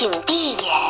[0.00, 0.89] 请闭眼。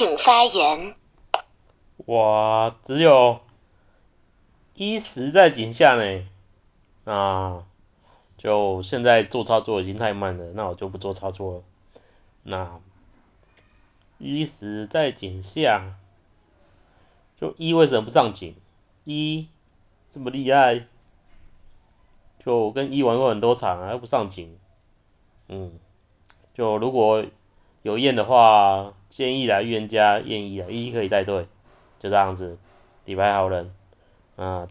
[0.00, 0.94] 请发言。
[2.06, 3.40] 哇，只有
[4.74, 6.26] 一十在井下呢，
[7.04, 7.62] 那
[8.38, 11.62] 就现在做操作已经太慢了，那我就不做操作了。
[12.44, 12.80] 那
[14.16, 15.96] 一十在井下，
[17.38, 18.54] 就一为什么不上井？
[19.04, 19.48] 一
[20.10, 20.86] 这么厉害，
[22.42, 24.58] 就跟一玩过很多场啊，又不上井。
[25.48, 25.78] 嗯，
[26.54, 27.22] 就如果
[27.82, 31.48] 有验的话，建议来预言家验一啊，一可以带队，
[31.98, 32.58] 就这样子，
[33.06, 33.74] 底牌好人，
[34.36, 34.68] 啊，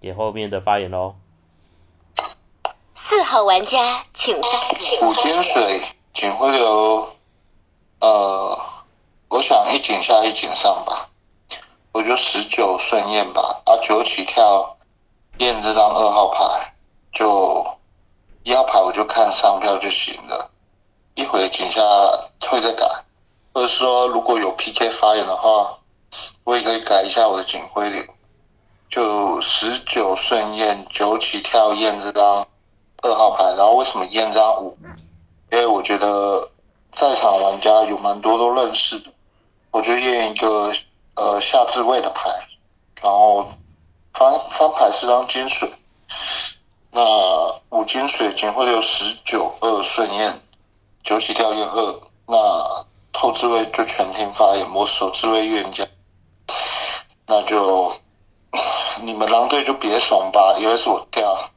[0.00, 1.16] 给后面的发言喽。
[2.94, 5.02] 四号玩家请发言。
[5.02, 5.80] 五金水
[6.12, 7.08] 警徽流，
[8.00, 8.58] 呃，
[9.28, 11.10] 我想一井下一井上吧，
[11.92, 14.78] 我就十九顺验吧，啊九起跳
[15.38, 16.74] 验这张二号牌，
[17.12, 17.66] 就
[18.44, 20.51] 一号牌我就看上票就行了，
[21.14, 21.80] 一会儿井下
[22.48, 22.86] 会再改，
[23.52, 25.78] 或者说如果有 PK 发言的话，
[26.44, 28.02] 我也可以改一下我的警徽流，
[28.88, 32.46] 就十九顺验九起跳验这张。
[33.04, 34.78] 二号牌，然后为什么验这张五？
[35.50, 36.48] 因为我觉得
[36.92, 39.10] 在场玩家有蛮多都认识的，
[39.72, 40.72] 我就验一个
[41.16, 42.30] 呃下至位的牌，
[43.02, 43.48] 然后
[44.14, 45.68] 翻翻牌是张金水，
[46.92, 47.02] 那
[47.70, 50.40] 五金水警徽流十九二顺验
[51.04, 55.86] 九起跳验二，那后置位就全听发言，我手置位预言家，
[57.26, 57.94] 那就
[59.02, 61.50] 你们狼队就别怂吧，因为是我跳。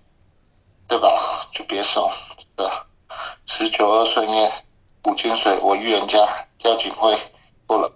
[0.88, 1.10] 对吧？
[1.52, 2.12] 就别怂，
[2.56, 2.70] 对
[3.48, 4.54] 十九二顺验，
[5.06, 6.20] 五金水，我预言家
[6.60, 7.18] 交警会
[7.66, 7.92] 过了。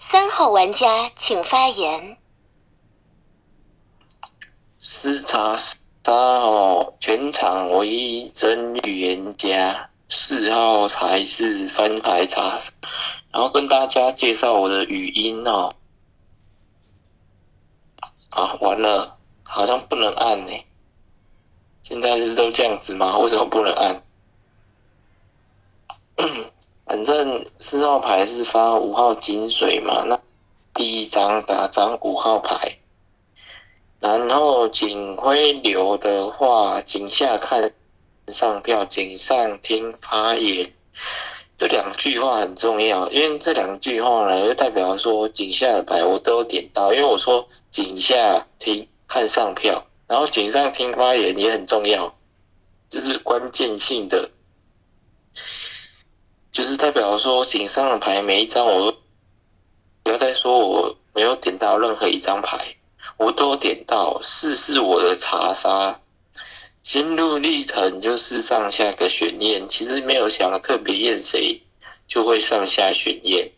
[0.00, 2.18] 三号玩家请发言。
[4.80, 9.90] 斯查三号，全场唯一真预言家。
[10.16, 12.40] 四号牌是翻牌查，
[13.32, 15.74] 然后跟大家介绍我的语音哦。
[18.30, 20.52] 啊，完了，好像不能按呢。
[21.82, 23.18] 现在是都这样子吗？
[23.18, 24.04] 为什么不能按？
[26.86, 30.20] 反正四号牌是发五号金水嘛，那
[30.74, 32.78] 第一张打张五号牌，
[33.98, 37.72] 然后警徽流的话，井下看
[38.28, 40.72] 上票，井上听发言，
[41.56, 49.86] 这两句话很重要，因为这两句话呢，就代表说井下的牌我都有点到，因为我说井下听看上票。
[50.06, 52.14] 然后井上听发言也很重要，
[52.90, 54.30] 就是关键性的，
[56.52, 58.98] 就是代表说井上的牌每一张我都
[60.02, 62.76] 不要再说我没有点到任何一张牌，
[63.16, 64.20] 我都点到。
[64.22, 66.00] 四是我的查杀，
[66.84, 71.62] 心路历程就是上下的悬念，其实没有想特别验谁，
[72.06, 73.50] 就会上下悬念，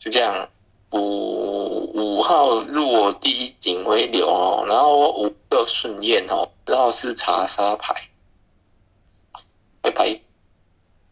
[0.00, 0.48] 就这样。
[0.92, 7.94] 五五号入我第一警徽流哦，然后我五个顺验哦，然后是查杀牌，
[9.80, 10.20] 拜拜。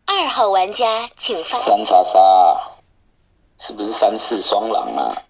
[0.06, 1.60] 二号玩家请发。
[1.60, 2.18] 三查杀，
[3.58, 5.22] 是不是三四双狼啊？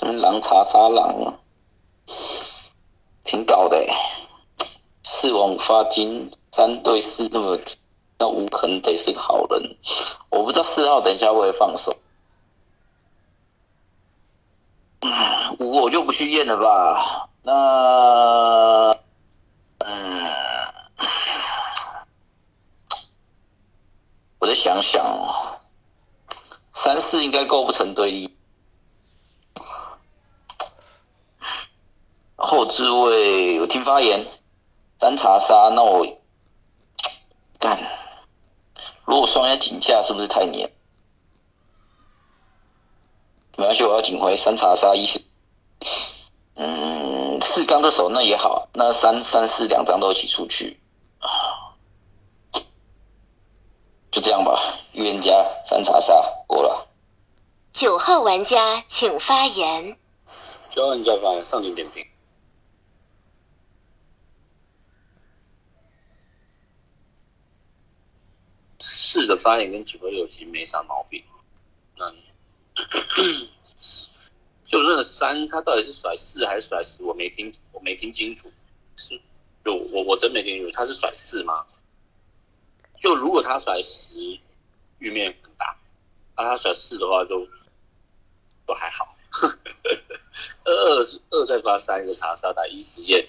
[0.00, 1.38] 嗯，狼查杀狼，
[3.26, 3.84] 挺搞的。
[5.02, 7.58] 四王发金，三对四这么，
[8.18, 9.76] 那五可能得是个好人。
[10.30, 11.96] 我不知道四号等一下会不会放手。
[15.58, 17.28] 五我就不去验了吧。
[17.42, 17.52] 那，
[19.78, 20.30] 嗯，
[24.38, 25.58] 我再想想哦。
[26.72, 28.35] 三四应该构不成对立。
[32.66, 34.26] 哦，后置位有听发言，
[34.98, 36.04] 三查杀，那我
[37.60, 37.78] 干，
[39.04, 40.68] 如果双 A 挺下是不是太黏？
[43.56, 45.06] 没关系，我要警徽三查杀一。
[46.56, 50.80] 嗯，四刚这手那也好，那三三四两张都一起出去
[54.10, 54.60] 就这样吧。
[54.92, 55.32] 预言家
[55.64, 56.14] 三查杀
[56.48, 56.88] 过了。
[57.72, 59.96] 九号玩家请发言。
[60.68, 62.04] 九号玩家发言，上庭点评。
[68.80, 71.22] 四的发言跟九个六其没啥毛病。
[71.96, 72.12] 那
[74.64, 77.02] 就那个三，他到底是甩四还是甩十？
[77.02, 78.50] 我没听，我没听清楚。
[78.96, 79.20] 是，
[79.64, 81.64] 就我我真没听清楚，他是甩四吗？
[82.98, 84.20] 就如果他甩十，
[84.98, 85.76] 玉面很大；，
[86.36, 87.46] 那他甩四的话，就
[88.66, 89.16] 都还好。
[90.64, 93.26] 二二是二再发三一个查杀打一实验，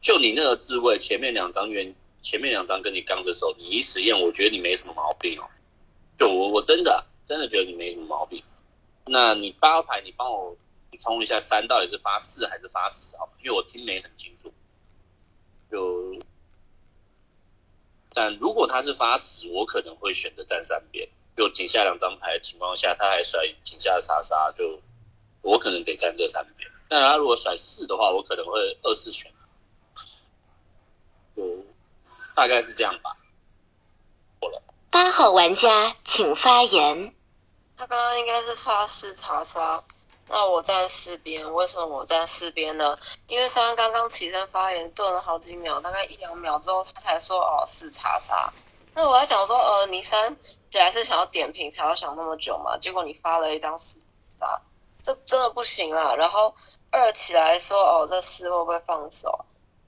[0.00, 5.46] 就你那个自位，前面两张原前面两张跟你刚的时候，你一实验，我觉得你没什么毛病哦。
[6.18, 8.42] 就我我真的真的觉得你没什么毛病。
[9.06, 10.56] 那你八牌，你帮我。
[10.90, 13.16] 补充一下，三到底是发四还是发十？
[13.16, 14.54] 好，因为我听没很清楚。
[15.68, 16.16] 就，
[18.12, 21.08] 但如果他是发十，我可能会选择站三边。
[21.36, 24.80] 就井下两张牌的情况下，他还甩井下杀杀，就
[25.42, 26.70] 我可能得站这三边。
[26.88, 29.32] 但他如果甩四的话，我可能会二次选。
[31.34, 31.63] 就
[32.34, 33.16] 大概是这样吧。
[34.90, 37.14] 八号玩家请发言。
[37.76, 39.82] 他刚刚应该是发四查杀。
[40.26, 42.96] 那我站四边，为什么我站四边呢？
[43.26, 48.50] 因为三刚刚起身发言，顿了好几秒，大概一两秒之后，他才说哦四查杀。
[48.94, 50.34] 那我在想说，呃，你三
[50.70, 52.78] 起来是想要点评才要想那么久嘛？
[52.78, 54.00] 结果你发了一张四
[54.38, 54.62] 叉，
[55.02, 56.14] 这真的不行啦。
[56.14, 56.54] 然后
[56.90, 59.44] 二起来说哦这四会不会放手？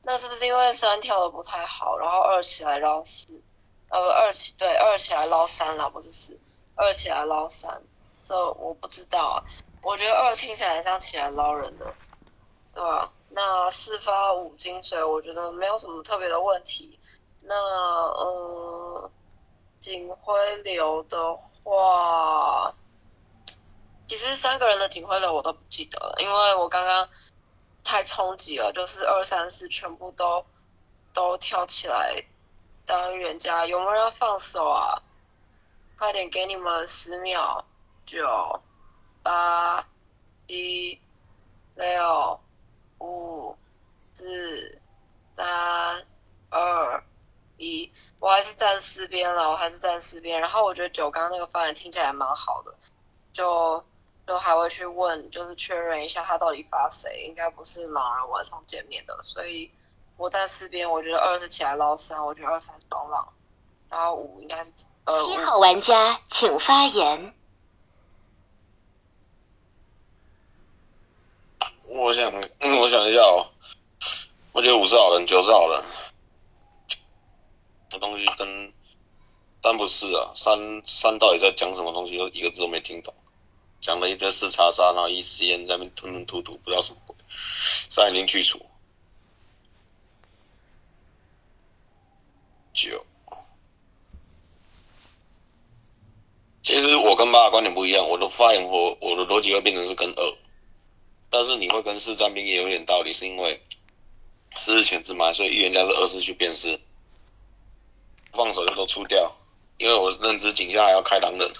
[0.09, 3.43] 那是不是因为三跳的不太好，然后二起来捞四？
[3.89, 6.41] 呃不二起对二起来捞三了，不是四，
[6.77, 7.83] 二起来捞三，
[8.23, 9.43] 这我不知道啊。
[9.83, 11.93] 我觉得二听起来像起来捞人的，
[12.73, 13.13] 对吧？
[13.31, 17.01] 那四发五金水，我觉得没有什么特别的问题。
[17.43, 19.11] 那呃，
[19.81, 22.73] 警徽流的话，
[24.07, 27.09] 其实三个人的警徽流我都不记得了，因为我刚刚
[27.87, 30.45] 太冲击了，就是二三四全部都
[31.15, 32.25] 都跳起来
[32.85, 35.03] 当预言家，有没有人放手啊？
[35.97, 37.65] 快点给你们十秒，
[38.05, 38.61] 九。
[39.23, 39.85] 八、
[40.47, 41.01] 一、
[41.75, 42.39] 六、
[43.01, 43.57] 五、
[44.15, 44.81] 四、
[45.35, 46.07] 三、
[46.49, 47.03] 二、
[47.57, 50.41] 一，我还是站四边了，我还是站四边。
[50.41, 52.73] 然后我觉得九刚那个发言听起来蛮好的，
[53.33, 53.85] 就
[54.27, 59.17] 就还会去问，就是确认一下他到底发谁，应该不是狼人晚上见面的。
[59.23, 59.71] 所以
[60.17, 63.33] 我在四边，我觉得二是起来捞三，我觉得二三双狼，
[63.89, 64.73] 然后五应该是
[65.05, 65.25] 呃。
[65.25, 67.35] 七号玩家请发言。
[71.85, 73.47] 我想，我想一下哦。
[74.51, 75.85] 我觉得五是好人，九是好人。
[77.89, 78.73] 这东西跟
[79.63, 82.17] 三不是啊，三三到底在讲什么东西？
[82.33, 83.15] 一个字都没听懂。
[83.87, 87.15] 讲了一堆四叉杀，然后一实验在那边吞吞吐吐，不知道什么鬼。
[87.89, 88.61] 三已经去除。
[92.75, 93.07] 九。
[96.65, 100.37] 其实我跟八的观点不一样，我的发言我我的逻辑会变成是跟二。
[101.31, 103.63] 但是你会跟四战兵也有点道理，是因为
[104.57, 106.81] 四是前置嘛，所以预言家是二四去辨四，
[108.33, 109.33] 放手就都出掉。
[109.79, 111.53] 因为我认知井下还要开狼人，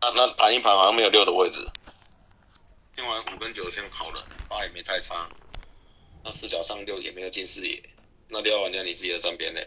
[0.00, 1.66] 那那盘一盘好像没有六的位置。
[2.94, 5.28] 听完五跟九先好了，八也没太差，
[6.22, 7.82] 那视角上六也没有进视野，
[8.28, 9.60] 那六玩家你自己的站边呢？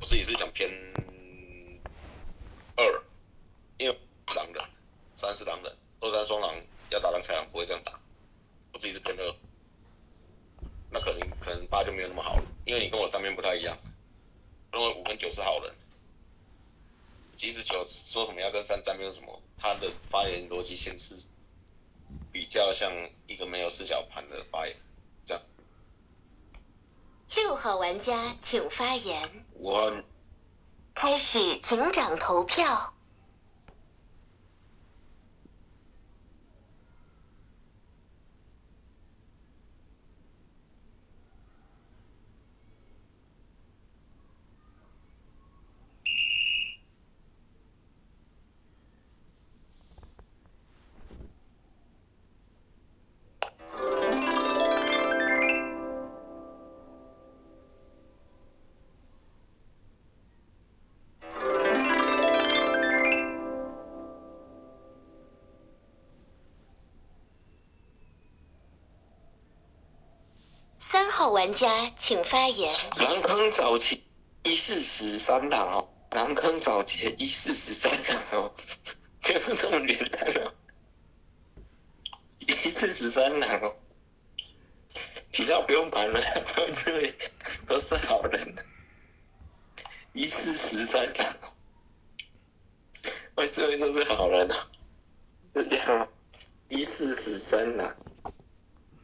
[0.00, 0.70] 我自己是想偏
[2.76, 3.02] 二，
[3.78, 3.98] 因为
[4.34, 4.64] 狼人，
[5.14, 6.54] 三是狼人，二三双狼。
[6.88, 7.98] 要打狼才不会这样打，
[8.72, 9.34] 我自己是偏二，
[10.88, 13.76] 那可能可能八就没有那么好了，因为你跟我站边不太一样，
[14.70, 15.74] 认为五跟九是好人，
[17.36, 21.14] 即使九说什么要跟三沾边什么，他的发言逻辑先是
[22.32, 22.90] 比较像
[23.26, 24.76] 一个没有四角盘的发言，
[25.24, 25.42] 这样。
[27.34, 29.46] 六号玩家请发言。
[29.54, 30.02] 我
[30.94, 32.95] 开始警长投票。
[71.36, 72.72] 玩家请发言。
[72.96, 74.02] 狼坑早期
[74.42, 78.54] 一四十三郎哦，蓝坑早期一四十三郎哦，
[79.20, 80.54] 就是这么简单哦，
[82.38, 83.74] 一四十三郎哦，
[85.30, 86.18] 其他不用盘了，
[86.72, 87.14] 这位
[87.66, 88.56] 都是好人，
[90.14, 91.52] 一四十三郎哦，
[93.36, 94.56] 我这位都是好人哦，
[95.54, 96.08] 就这样，
[96.70, 97.94] 一四十三郎，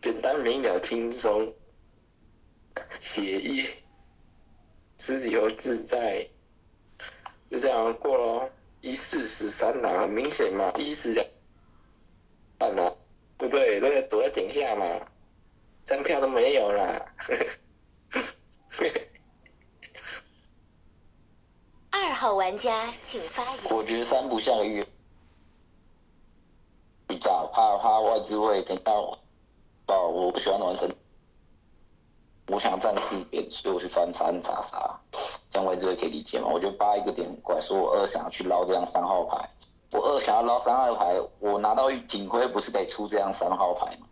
[0.00, 1.54] 简单明了轻松。
[3.00, 3.66] 写意，
[4.96, 6.28] 自由自在，
[7.48, 8.50] 就这样过咯。
[8.80, 11.24] 一四十三啦，很明显嘛，一四两
[12.58, 12.92] 半啦，
[13.38, 13.80] 对不对？
[13.80, 15.06] 都在躲在顶下嘛，
[15.84, 17.14] 张票都没有啦。
[21.90, 23.64] 二号玩家请发言。
[23.70, 24.84] 我觉得三不像预
[27.06, 29.16] 比较怕怕外置位，等到
[29.86, 30.88] 哦，我不喜欢完成。
[32.52, 35.00] 我想站四边，所以我去翻三查杀，
[35.48, 36.48] 这样位置可以理解吗？
[36.52, 39.48] 我就扒一个点过来，说我二想要去捞这张三号牌，
[39.92, 44.06] 我二想要捞三号牌，我拿到警徽不是得出这张三号牌吗？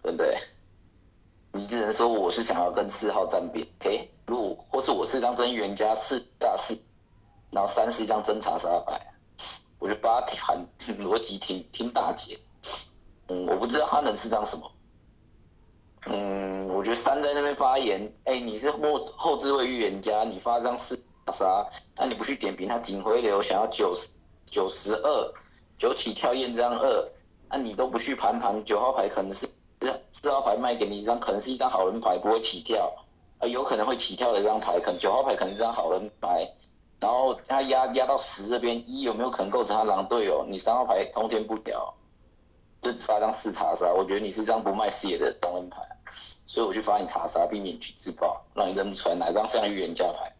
[0.00, 0.38] 对不对？
[1.52, 4.08] 你只能说我是想要跟四号站边，OK？
[4.26, 6.78] 如果或是我是张真预言家四大四，
[7.50, 9.12] 然后三是一张真查杀牌，
[9.80, 10.64] 我就扒很
[11.04, 12.38] 逻辑挺挺大姐，
[13.26, 14.70] 嗯，我不知道他能是张什么。
[16.06, 20.98] 嗯，我觉得三在那边发言，哎，你是后后置位预言家，你发张四
[21.30, 21.66] 杀，
[21.96, 24.08] 那你不去点评他警徽流想要九十
[24.46, 25.32] 九十二
[25.76, 27.08] 九起跳验这张二，
[27.50, 29.46] 那你都不去盘盘九号牌可能是
[30.10, 32.90] 四号牌卖给你一张，可能是一张好人牌不会起跳，
[33.38, 36.50] 啊，有可能会起跳的一张牌，可能九号牌可能是张好人牌，
[36.98, 40.46] 然后他压压到十这边一有没有可能构成他狼队友？
[40.48, 41.94] 你三号牌通天不了。
[42.80, 45.82] 就只发张四查杀，我觉得你是张不卖视野的中恩牌，
[46.46, 50.32] 所以我去发你查杀，避免去自爆，让你认不出来哪张像预言家牌。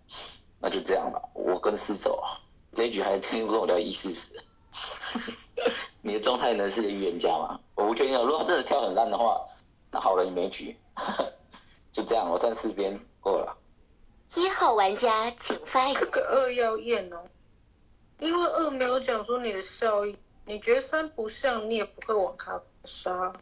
[0.58, 2.22] 那就这样吧，我跟四走，
[2.72, 4.30] 这一局还听跟我聊一四十。
[6.02, 7.60] 你的状态能是预言家吗？
[7.74, 9.40] 我不确定，如果真的跳很烂的话，
[9.90, 10.76] 那好了，你没局。
[11.92, 13.56] 就这样，我站四边够了。
[14.36, 15.94] 一号玩家请发言。
[15.94, 17.24] 这个二要验哦，
[18.18, 20.16] 因为二没有讲出你的效益。
[20.46, 23.32] 你觉得三不像，你也不会往他杀。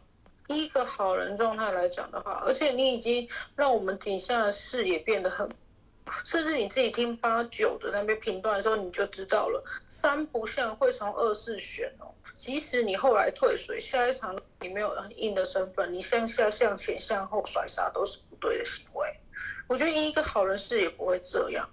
[0.47, 5.47] 一个好人状态来讲的话，而且你已经让我们底下的视野变得很，
[6.25, 12.09] 甚至你自己听八九的那边评断的时候，你就知道了，三不像会从二四选哦。
[12.35, 19.07] 即使你后来退水，下一场你没有很硬的身份，你向下、向前、向后甩杀都是不对的行为。
[19.67, 21.69] 我觉得一个好人视野不会这样。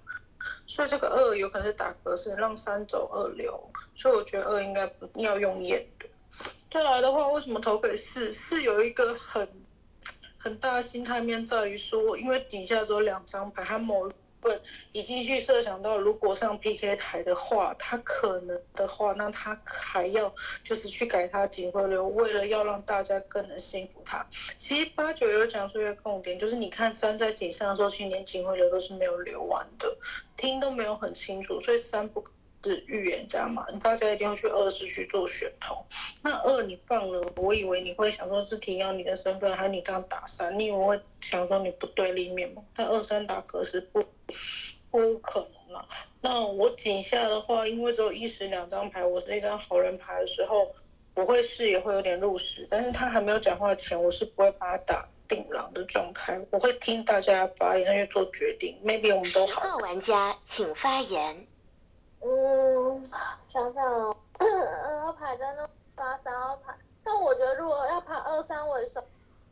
[0.67, 6.07] 所以这个二有可能是打格式，让三走二留，所以我觉得二应该不要用验的。
[6.71, 8.33] 再来的话，为什么投给四？
[8.33, 9.49] 四有一个很
[10.37, 14.49] 很大的心态面在于说，因为底下只有两张牌，他某不
[14.93, 24.27] 已经去设想到，如果上 PK 台的话，他可能的话，那他还要就是去改他警徽流，为了要让大家更能信服他。
[24.57, 29.97] 其实八九有讲出一个重点，就是你看三在井上的时候，去年警徽流都是没有流完的，
[30.37, 32.25] 听都没有很清楚，所以三不
[32.71, 35.85] 是预言家嘛，大家一定要去二是去做选头。
[36.23, 42.63] 那二你放了，我以为你会想说是提高你的身份，还有你刚打三，你以为会想说你不对立面吗？
[42.75, 44.05] 但二三打格是不。
[44.89, 45.87] 不可能了。
[46.23, 50.75] 那我井下的话，因为只有一十两张牌，我是一张好人牌的时候，
[51.15, 52.67] 我会视野会有点入时。
[52.71, 56.41] 但是他还没有讲话前，我是不会把他打定狼的状态。
[56.51, 58.81] 我会听大家发言，去做决定。
[58.83, 59.69] Maybe 我们都好。
[59.69, 61.47] 号玩家请发言。
[62.27, 63.11] 嗯，
[63.47, 63.85] 想想
[64.39, 69.01] 二号牌在那发三号牌，但我觉得如果要爬二三尾手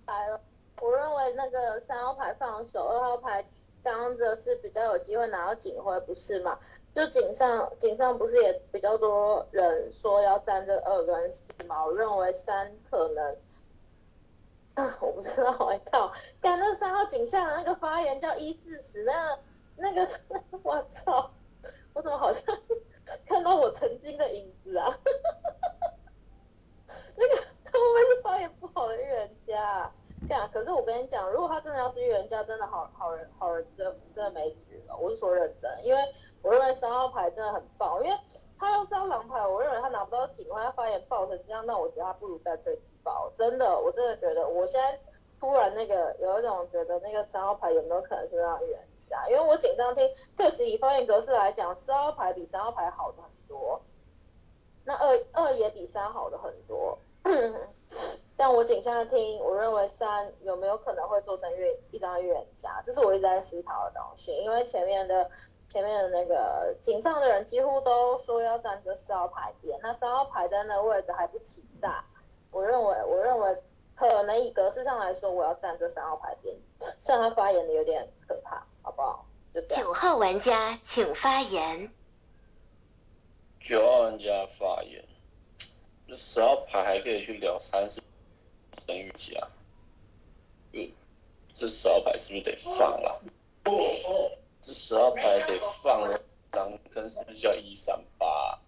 [0.07, 0.41] 牌了，
[0.81, 3.45] 我认为那个三号牌放手，二号牌。
[3.85, 6.59] 当着是比较有机会拿到警徽，不是吗？
[6.95, 11.85] 就警上警上不是也比较多人说要站这二跟四吗？
[11.85, 13.37] 我认为三可能，
[14.73, 19.39] 啊，我不知道，我靠，刚那三号警下的那个发言叫一四十，那
[19.77, 20.09] 那个，
[20.65, 21.31] 我操，
[21.95, 22.55] 我怎么好像
[23.25, 24.89] 看到我曾经的影子啊？
[27.17, 29.91] 那个他会不会是发言不好的预言家？
[30.27, 34.97] 对啊，可是我跟你讲，如果他真的要是预言家，真的好好人好人真真的没局了。
[34.97, 36.01] 我是说认真，因为
[36.43, 38.19] 我认为三号牌真的很棒，因为
[38.59, 43.31] 他要是要狼牌，我认为他拿不到警徽，他发言爆成这样，那我觉得他不如干脆自爆。
[43.35, 44.99] 真的，我真的觉得，我现在
[45.39, 48.81] 突然那个有一种觉得那个三号牌有没有可能是让预言
[49.29, 53.81] 因为我紧张听，确实以发言格式来讲，四号牌比三号牌好的很多，
[54.85, 56.99] 那二二也比三好的很多。
[58.37, 64.33] 但我仅现在听，我认为三有没有可能会做成预一张预言家，这是我一直在思考的东西。
[64.37, 65.31] 因为前面的
[65.69, 72.05] 前面的那个井上的人几乎都说要站这四号牌边，那三号牌在那位置还不起炸，
[72.51, 73.63] 我认为我认为
[73.95, 76.55] 可能以格式上来说，我要站这三号牌边，
[76.99, 79.27] 虽然他发言的有点可怕，好不好？
[79.53, 79.83] 就这样。
[79.83, 81.91] 九号玩家请发言。
[83.59, 85.03] 九号玩家发言，
[86.07, 88.03] 这十号牌还可以去聊三十
[88.87, 89.49] 生育家，
[90.73, 90.93] 嗯，
[91.51, 93.23] 这十号牌是不是得放了？
[94.61, 96.21] 这十号牌得放了，
[96.53, 98.61] 狼坑是不是叫一三八？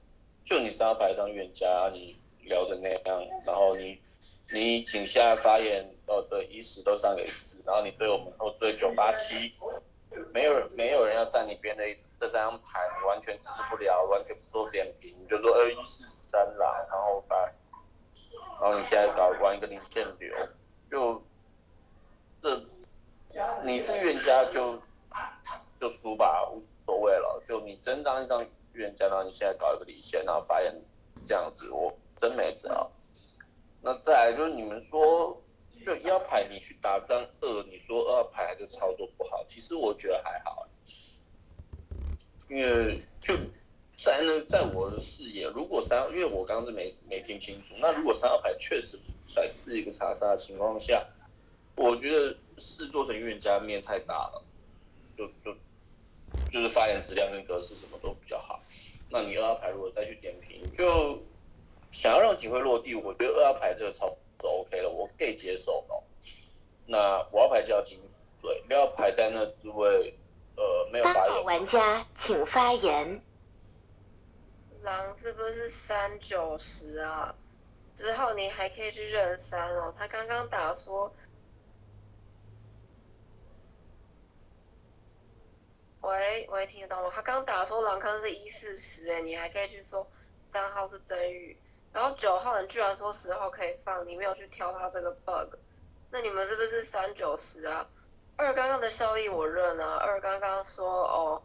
[0.46, 4.00] 就你三号牌当预言家，你聊的那样，然后你
[4.54, 9.52] 你井下发言，哦对，一十都上给四，然后你对我们后追九八七。
[10.32, 17.36] 没有，没有人要站你边的一这三张牌，你完全支持不了，完全不做点评，你就说二一四三狼，然后把，
[18.60, 20.32] 然后你现在搞玩一个领线流，
[20.88, 21.22] 就
[22.42, 22.62] 这
[23.64, 24.80] 你是预言家就
[25.78, 30.74] 就输吧，无所谓了，就你真当一张预言家，然后你现在搞一个离线，然后发言
[31.24, 32.90] 这样子，我真没辙。
[33.80, 35.42] 那再就是你们说。
[35.84, 40.66] 就一号牌你去打张二，你说二号牌还是操作不好，其实我觉得还好，
[42.48, 43.34] 因为就
[43.92, 51.06] 在那在我的视野，如果三，因为我刚刚是没没听清楚，那如果三号牌确实甩是一个查杀的情况下，
[51.76, 54.42] 我觉得四做成预言家面太大了，
[55.16, 55.56] 就就
[56.50, 58.60] 就是发言质量跟格式什么都比较好，
[59.08, 61.22] 那你二号牌如果再去点评，就
[61.90, 64.16] 想要让警徽落地，我觉得二号牌这个操。
[64.46, 66.04] 就 OK 了，我可以接受哦。
[66.86, 68.00] 那我要排就要金
[68.40, 70.16] 对，不要排在那之位，
[70.56, 71.44] 呃，没有发言。
[71.44, 73.20] 玩家请发言。
[74.82, 77.34] 狼是不是三九十啊？
[77.96, 79.92] 之后你还可以去认三哦。
[79.98, 81.12] 他刚刚打说，
[86.02, 87.10] 喂喂，听得到吗？
[87.12, 90.06] 他刚打说狼坑是一四十，哎，你还可以去说
[90.48, 91.58] 账号是真宇。
[91.96, 95.54] 然后九号你居然说十号可以放，你没有去挑他这个 bug，
[96.10, 97.88] 那你们是不是三九十啊？
[98.36, 101.42] 二刚刚的效益我认啊，二刚刚说哦，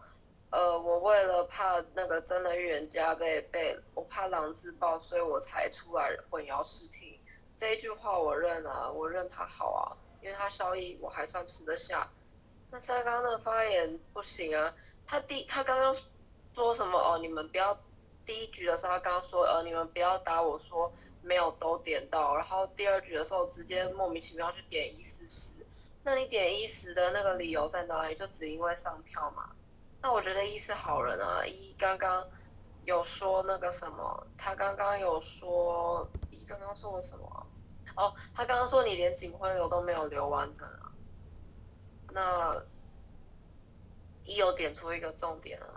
[0.50, 7.18] 呃，我为了怕那个真的预言家被被我怕狼自爆，所以我才出来混淆视听，
[7.56, 12.10] 这一句话我认啊，我认他好啊，因为他效益我还算吃得下。
[12.70, 14.74] 那三刚刚的发言不行啊，
[15.08, 15.96] 他第他刚刚
[16.54, 17.80] 说什么哦，你们不要。
[18.32, 20.90] 第一局的时候，他刚刚说，呃，你们不要打我说
[21.22, 25.66] 没有都点到，然后第二局的时候直接莫名其妙去点一四十，
[26.04, 28.16] 那你点一十的那个理由在哪里？
[28.16, 29.50] 就只因为上票嘛？
[30.02, 32.26] 那我觉得一是好人啊，一刚刚
[32.86, 37.48] 有说那个什么，他刚刚有说一刚刚说了什么？
[37.98, 40.90] 哦，他刚刚说你连警徽流都没有留完整啊，
[42.14, 42.64] 那
[44.24, 45.68] 一有点出一个重点啊，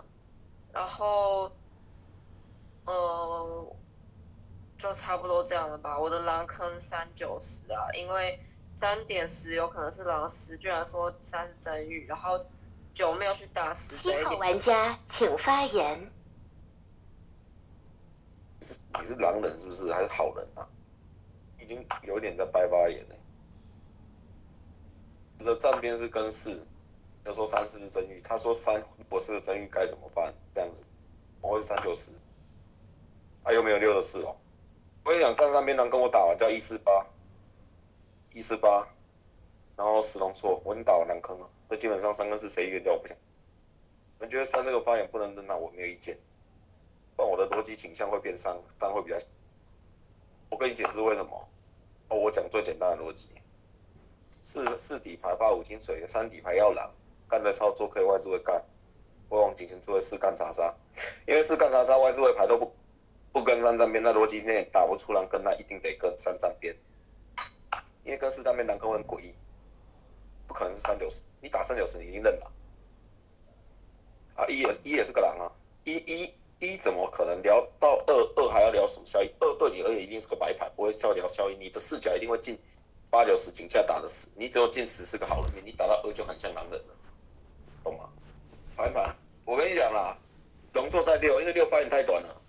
[0.71, 1.51] 然后。
[2.85, 3.75] 呃，
[4.77, 5.97] 就差不多这样了吧。
[5.97, 8.39] 我的狼坑三九十啊，因为
[8.75, 12.45] 三点十有可能是狼十，居然说三是真玉，然后
[12.93, 13.95] 九没有去打十。
[13.97, 16.11] 七号玩家请发言。
[18.99, 19.91] 你是狼人是不是？
[19.93, 20.67] 还是好人啊？
[21.59, 23.15] 已经有点在掰发言了。
[25.37, 26.65] 你的站边是跟四，
[27.25, 30.33] 要说三四是真玉，他说三我是真玉该怎么办？
[30.53, 30.83] 这样子，
[31.41, 32.11] 我会三九十。
[33.45, 34.35] 他又没有六的四哦，
[35.03, 37.05] 我跟你讲，站上边狼跟我打完叫一四八，
[38.33, 38.87] 一四八，
[39.77, 43.15] 然后十龙错，我已经打完狼坑了，那基本上三跟四谁冤掉我不想。
[44.17, 46.17] 我觉得三这个发言不能扔，那我没有意见，
[47.15, 49.17] 不然我的逻辑倾向会变三，三会比较。
[50.49, 51.47] 我跟你解释为什么，
[52.07, 53.27] 哦，我讲最简单的逻辑，
[54.41, 56.91] 四四底牌发五金水，三底牌要狼，
[57.29, 58.63] 干的操作可以外置位干，
[59.29, 60.73] 我往警前置位四干查杀，
[61.27, 62.73] 因为四干查杀外置位牌都不。
[63.35, 66.73] 不跟三站边，那逻辑内打不出狼跟，那一定得跟三站边，
[68.05, 69.35] 因为跟四站边狼坑很诡异，
[70.47, 72.49] 不可能是三九十，你打三九十你一定认了。
[74.35, 75.51] 啊一也一也是个狼啊，
[75.83, 79.29] 一一一怎么可能聊到二二还要聊什么效益？
[79.41, 82.57] 二对你而言一定是个白牌，不会再聊效益，你的视角一定会进
[83.09, 86.95] 八九十井下打的死，你只有进十是个好人你打到二就很像狼人了，
[87.83, 88.09] 懂吗？
[88.77, 90.17] 盘盘，我跟你讲啦，
[90.71, 92.43] 龙座在六，因为六发言太短了。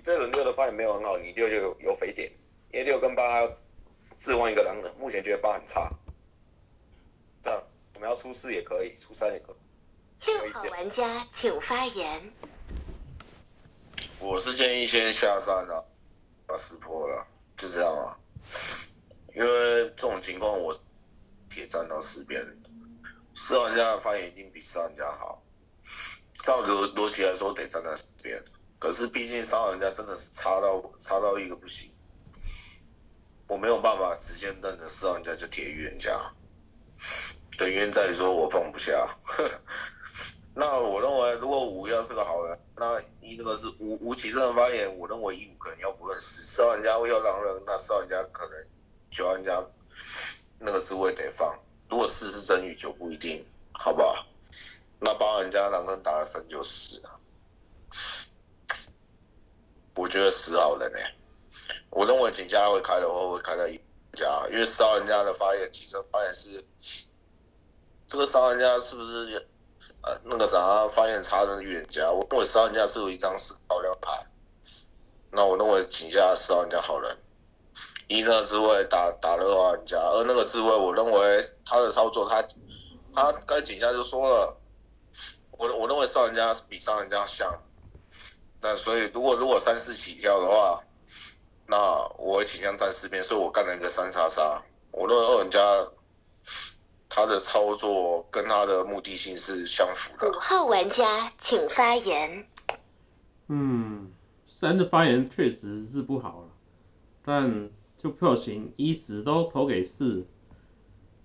[0.00, 2.30] 这轮六的发言没有很好，你六就有有肥点，
[2.72, 3.52] 因为六跟八要
[4.18, 5.90] 置换一个狼人，目前觉得八很差。
[7.42, 7.62] 这样
[7.94, 9.56] 我们要出四也可以，出三也可以。
[10.26, 12.32] 六号玩家请发言。
[14.18, 15.84] 我是建议先下山了，
[16.46, 18.16] 把撕破了，就这样啊。
[19.34, 20.74] 因为这种情况，我
[21.48, 22.44] 铁站到四边，
[23.34, 25.42] 四号玩家的发言一定比三号玩家好。
[26.42, 28.42] 照逻逻辑来说，得站在四边。
[28.80, 31.92] 可是毕竟三号玩家真的是差到差到一个不行，
[33.46, 36.18] 我没有办法直接瞪着四号玩家就铁预言家。
[37.58, 39.16] 的原因在于说我放不下。
[40.54, 48.66] 那我认为，如果五要是个好人，那一那个是吴吴启正的发言，我认为一五可能要不认识，四号玩家会要狼人，那四号玩家可能
[49.10, 49.62] 九号玩家
[50.58, 51.56] 那个是位得放。
[51.88, 54.26] 如果四是真宇，九不一定，好不好？
[54.98, 57.00] 那八号玩家狼人打了三就十，
[59.94, 60.98] 我觉得十好人呢、
[61.90, 63.80] 我认为锦家会开的话，会开在一
[64.12, 66.64] 家，因为四号人家的发言，其实发言是
[68.08, 69.46] 这个三号人家是不是？
[70.02, 74.26] 呃，那个啥，发言差的预言家，我认为十号人家是有一张是高亮牌，
[75.30, 77.18] 那我认为警下十号人家好人，
[78.08, 82.42] 一那个智慧打打二号玩家，而那个智慧，我认为他的操作，他
[83.14, 84.56] 他该警下就说了，
[85.50, 87.62] 我我认为十号玩家比三号玩家像，
[88.62, 90.82] 那所以如果如果三四起跳的话，
[91.66, 91.76] 那
[92.18, 95.60] 我会倾向站四边，所以我干了一个三杀杀，我认为二玩家。
[97.12, 100.30] 他的操作跟他的目的性是相符的。
[100.30, 102.46] 五号玩家请发言。
[103.48, 104.12] 嗯，
[104.46, 106.48] 三的发言确实是不好了，
[107.24, 107.68] 但
[107.98, 110.24] 就票型一直都投给四，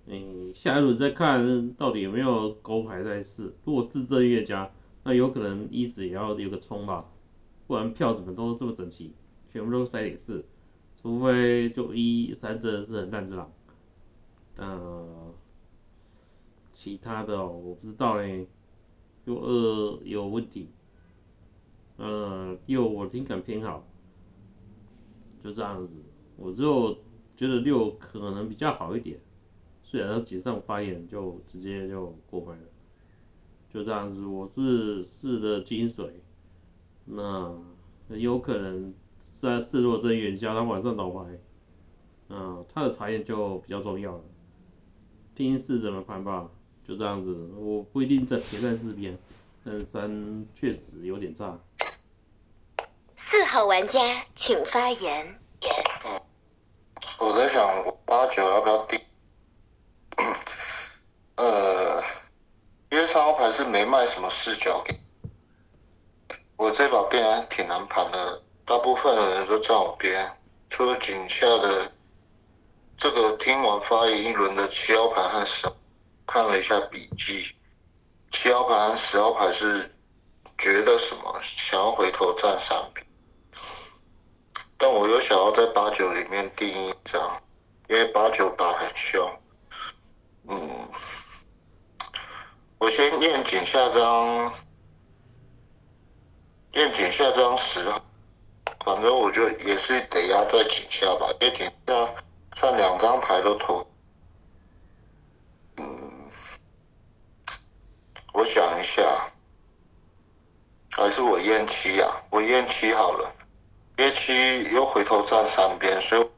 [0.06, 3.56] 你下一轮再看到底有没有勾牌在四。
[3.64, 4.68] 如果是正月家，
[5.04, 7.04] 那有可能一直也要有个冲吧，
[7.66, 9.12] 不然票怎么都这么整齐，
[9.50, 10.44] 全部都塞给四，
[10.94, 13.52] 除非就一三真的是很烂的狼，
[14.56, 15.34] 呃。
[16.72, 18.46] 其他的、哦、我不知道嘞，
[19.24, 20.68] 就二有问题，
[21.96, 23.88] 呃，六我听感偏好，
[25.42, 25.94] 就这样子，
[26.36, 26.98] 我只有
[27.34, 29.18] 觉得六可能比较好一点，
[29.82, 32.64] 虽然他锦上发言就直接就过关了，
[33.70, 36.20] 就这样子，我是四的金水，
[37.06, 37.56] 那
[38.08, 38.92] 有可能
[39.40, 41.24] 在四落真元宵他晚上倒牌，
[42.28, 44.24] 嗯、他的查验就比较重要了，
[45.34, 46.50] 听四怎么盘吧。
[46.86, 49.18] 就这样子，我不一定在铁在四边，
[49.64, 51.58] 但是三确实有点差。
[53.16, 55.40] 四号玩家请发言。
[57.18, 59.00] 我在想八九要不要定？
[61.34, 62.00] 呃，
[62.92, 64.96] 因为三号牌是没卖什么视角给，
[66.56, 70.30] 我这把边挺难盘的，大部分的人都站我边，
[70.70, 71.92] 除了井下的
[72.96, 75.66] 这个听完发言一轮的七号牌和十。
[76.28, 77.54] 看了一下笔记，
[78.32, 79.94] 七号牌和十号牌是
[80.58, 83.06] 觉得什么想要回头站三瓶，
[84.76, 87.40] 但我又想要在八九里面定一张，
[87.88, 89.40] 因为八九打很凶。
[90.48, 90.88] 嗯，
[92.78, 94.52] 我先念井下张，
[96.76, 97.82] 验井下这张十，
[98.84, 102.14] 反正我就也是得压在井下吧，因为井下
[102.54, 103.86] 算两张牌都投。
[105.78, 106.28] 嗯，
[108.34, 109.02] 我想一下，
[110.90, 112.22] 还是我验七啊？
[112.30, 113.34] 我验七好了，
[113.96, 116.28] 验七又回头站三边，所以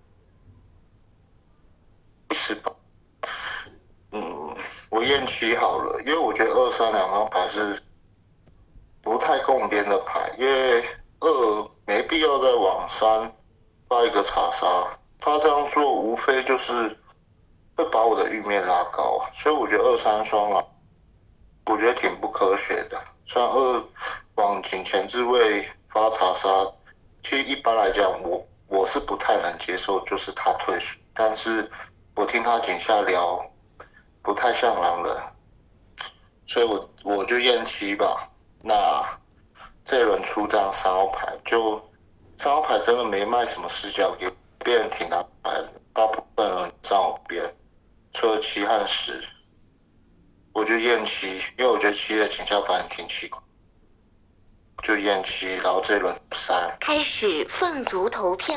[2.34, 2.72] 是吧？
[4.12, 4.56] 嗯，
[4.90, 7.82] 我验七好了，因为我觉得二三两张牌是
[9.02, 10.82] 不太共边的牌，因为
[11.20, 13.32] 二没必要再往三
[13.88, 14.66] 发一个查杀，
[15.20, 16.96] 他这样做无非就是。
[17.78, 20.64] 会把我的玉面拉高，所以我觉得二三双啊，
[21.66, 23.00] 我觉得挺不科学的。
[23.24, 23.84] 虽然二
[24.34, 26.48] 往井前置位发查杀，
[27.22, 31.00] 其实一般来讲，我我是不太能接受，就是他退水。
[31.14, 31.70] 但是
[32.16, 33.48] 我听他井下聊，
[34.22, 35.16] 不太像狼人，
[36.48, 38.27] 所以我我就验七吧。
[38.62, 39.18] 那
[39.84, 41.82] 这轮出张三号牌，就
[42.36, 47.54] 三号牌真的没卖什么视角给别人挺难牌的，大部分人站我边。
[48.12, 49.22] 除了七和十，
[50.52, 53.40] 我就验七，因为我觉得七的倾向反应挺奇怪，
[54.82, 56.76] 就验七，然后这轮三。
[56.80, 58.56] 开始凤竹投票。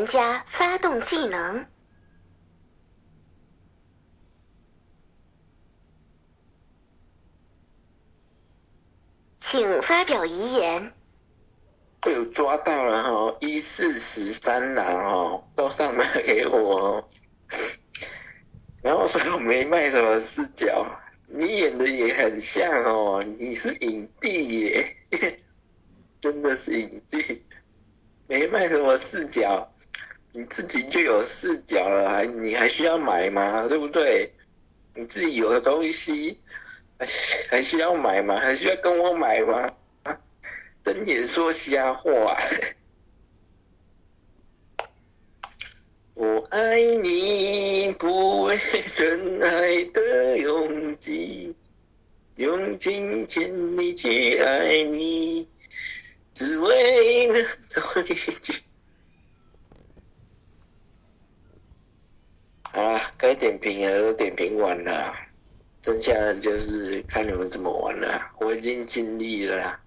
[0.00, 1.66] 人家发动技能。
[9.40, 10.94] 请发表遗言。
[12.00, 17.08] 被我抓到了哈、哦，一四十三郎哦，都上麦给我、哦。
[18.82, 20.86] 然后说我没卖什么视角，
[21.26, 24.96] 你演的也很像哦，你是影帝耶，
[26.22, 27.44] 真的是影帝，
[28.26, 29.70] 没卖什么视角。
[30.32, 33.66] 你自己就有视角了，还你还需要买吗？
[33.68, 34.32] 对不对？
[34.94, 36.40] 你自己有的东西，
[36.98, 37.06] 还
[37.50, 38.36] 还需要买吗？
[38.38, 39.72] 还需要跟我买吗？
[40.82, 42.36] 睁眼说瞎话。
[46.14, 48.58] 我爱你，不为
[48.96, 51.54] 真爱的拥挤，
[52.36, 55.48] 用尽全力去爱你，
[56.34, 58.62] 只为能走一句。
[62.62, 65.14] 好了，该点评的都点评完了，
[65.82, 68.20] 剩下的就是看你们怎么玩了。
[68.40, 69.80] 我已经尽力了啦。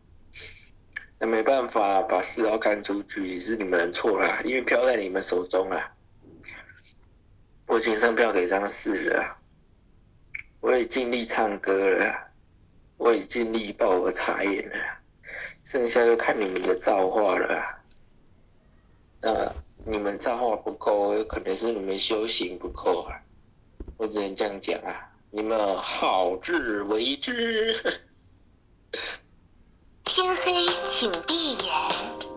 [1.19, 5.91] 那没办法，把四号干出去也是你们错啦，因为票在你们手中啦。
[7.65, 9.37] 我已经上票给张四了，
[10.59, 12.29] 我也尽力唱歌了，
[12.97, 14.75] 我也尽力报我茶叶了，
[15.63, 17.79] 剩下就看你们的造化了。
[19.21, 19.55] 那
[19.85, 23.21] 你们造化不够，有可能是你们修行不够啊，
[23.97, 25.09] 我只能这样讲啊。
[25.31, 27.73] 你们好自为之。
[30.03, 32.32] 天黑，请闭眼。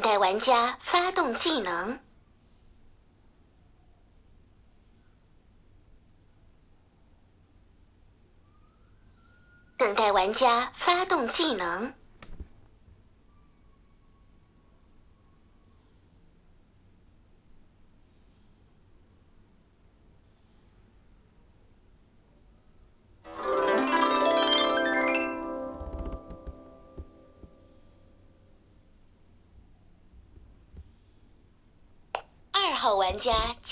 [0.00, 2.00] 等待玩家发动技能。
[9.76, 11.92] 等待玩家发动技能。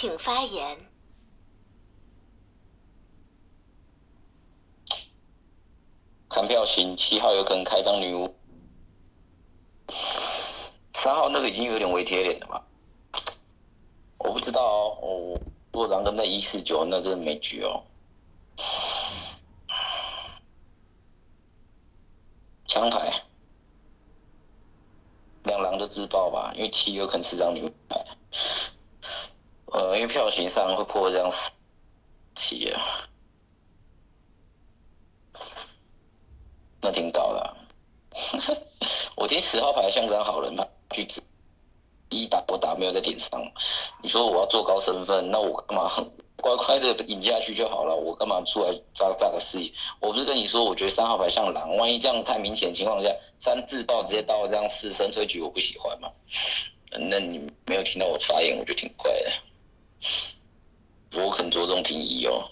[0.00, 0.78] 请发言。
[6.30, 8.32] 看票型，七号有可能开张女巫，
[10.94, 12.64] 三号那个已经有点微贴脸了吧？
[14.18, 14.62] 我不知道
[15.02, 15.40] 哦，我
[15.72, 17.82] 如果狼跟那一四九，那真的没局哦。
[22.66, 23.24] 枪牌，
[25.42, 28.06] 两狼就自爆吧，因为七有可能是张女巫牌。
[29.72, 31.30] 呃，因为票型上会破这样
[32.34, 32.80] 七啊。
[36.80, 37.56] 那挺高的、啊，
[39.16, 41.06] 我听十号牌像张好人嘛，去
[42.08, 43.42] 一打我打没有在点上，
[44.00, 45.90] 你说我要做高身份，那我干嘛
[46.40, 47.96] 乖乖的引下去就好了？
[47.96, 49.72] 我干嘛出来炸炸个事业？
[50.00, 56.08] 我不是跟你说，我觉得三号牌像狼，万一这样太明显情况下，三自爆直接到这样四声推局，我不喜欢嘛。
[56.92, 59.32] 那你没有听到我发言，我就挺怪的。
[61.14, 62.44] 我肯着重听一哦，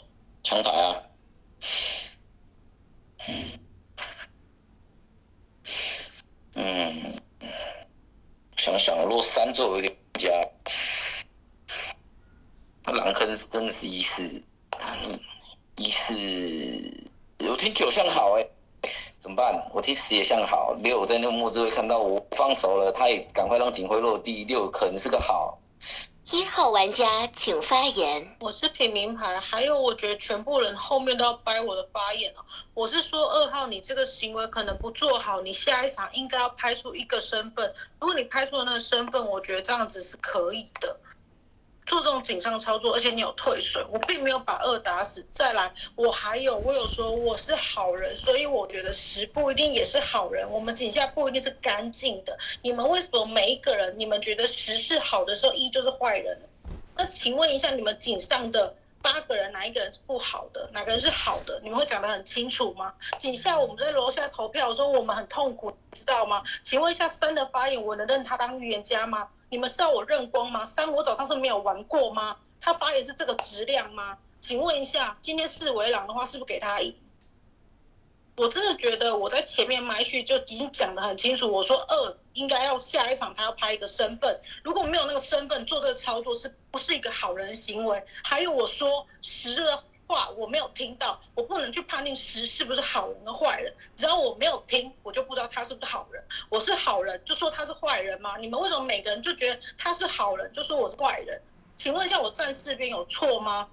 [0.43, 1.03] 枪牌啊。
[6.55, 7.21] 嗯，
[8.57, 10.31] 想想，如果三座有点加，
[12.85, 14.43] 那狼坑是真的是一四，
[15.77, 18.49] 一四，我听九像好哎、
[19.19, 19.71] 怎么办？
[19.75, 25.61] 我听十也像好，六在那个末置会看到我放手了，他也赶快让警徽落地，六可能是个好。
[26.33, 28.37] 一号玩家请发言。
[28.41, 32.45] 我是平民牌，还有我觉得全部人后面都要掰我的发言哦。
[32.75, 37.73] 我是说二号，你这个行为可能不做好，你下一场应该要拍出一个身份。
[38.01, 40.99] 如果你拍出了那个身份，我觉得这样子是可以的。
[41.87, 45.27] 做这种警上操作，而且你有退水，我并没有把二打死。
[45.33, 50.51] 再来，我还有我有说我是好人，所以我觉得十不一定也是好人。
[50.51, 52.37] 我们井下不一定是干净的。
[52.63, 56.37] 你们为什么每一个人，你们觉得十是好的时候，一就是坏人？
[56.97, 58.75] 那请问一下，你们井上的
[59.07, 62.93] 八个人哪一个人是不好的，哪个人是好的，你们会讲得很清楚吗？
[63.21, 66.43] 底下我们在楼下投票说，我们很痛苦，知道吗？
[66.65, 69.29] 请问一下三的发言，我能认他当预言家吗？
[69.49, 70.65] 你们知道我认光吗？
[70.65, 72.37] 三我早上是没有玩过吗？
[72.61, 74.19] 他发言是这个质量吗？
[74.41, 76.93] 请问一下，今天四维朗的话是不是给他赢？
[78.37, 88.05] 我真的觉得我在前面麦序就已经讲得很清楚，我说二应该要下一场他要拍一个身份，如果没有那个身份做这个操作，是不是一个好人行为？
[88.23, 96.23] 还有我说十的话我没有听到，我不能去判定十是不是好人跟坏人，只要我没有听，我就不知道他是不是好人。
[96.51, 98.37] 我是好人就说他是坏人吗？
[98.37, 101.41] 你们为什么每个人就觉得他是好人就说我是坏人？
[101.79, 103.71] 请问一下，我站四边有错吗？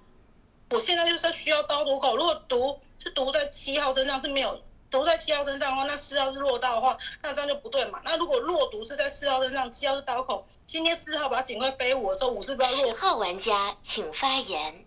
[0.70, 8.00] 我现在就是需要刀毒口，如果毒是毒在七号身上是没有毒在七号身上的话，那四号是落刀的话，那这样就不对嘛。
[8.04, 12.86] 那如果落毒是在四号身上，七号是刀口，今天四号把警徽飞我的时候，五是不是要落？
[12.92, 14.84] 十号玩家请发言。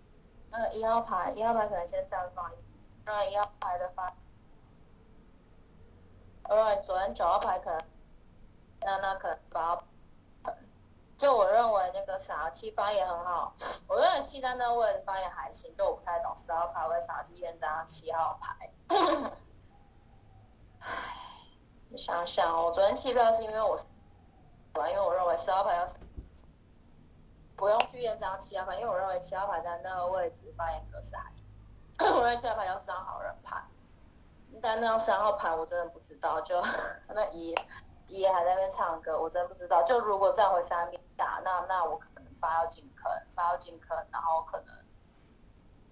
[0.50, 2.52] 那个一号牌，一号牌可能先绽放，
[3.06, 4.14] 让一号牌的发。
[6.44, 7.82] 呃，昨天九号牌可能，
[8.82, 9.84] 那那可能八号。
[11.18, 13.52] 就我认为那个啥七发言很好，
[13.90, 18.56] 我认为七三那个位置发言还行，就我不太懂四号牌为啥去验这张七号牌。
[20.80, 20.88] 唉，
[21.90, 23.76] 你想想哦，我昨天弃票是因为我，
[24.88, 25.98] 因为我认为四号牌要是
[27.56, 31.44] 不用去验这张七号牌，因为我认为七号牌在那个位置发言格式还行，
[32.16, 33.60] 我认为七号牌要是张好人牌，
[34.62, 36.62] 但那张三号牌我真的不知道，就
[37.10, 37.56] 那一。
[38.16, 39.84] 爷还在那边唱歌，我真不知道。
[39.84, 44.68] 就如果站回三边打，那那我可能八要进坑，八要进坑，然后可能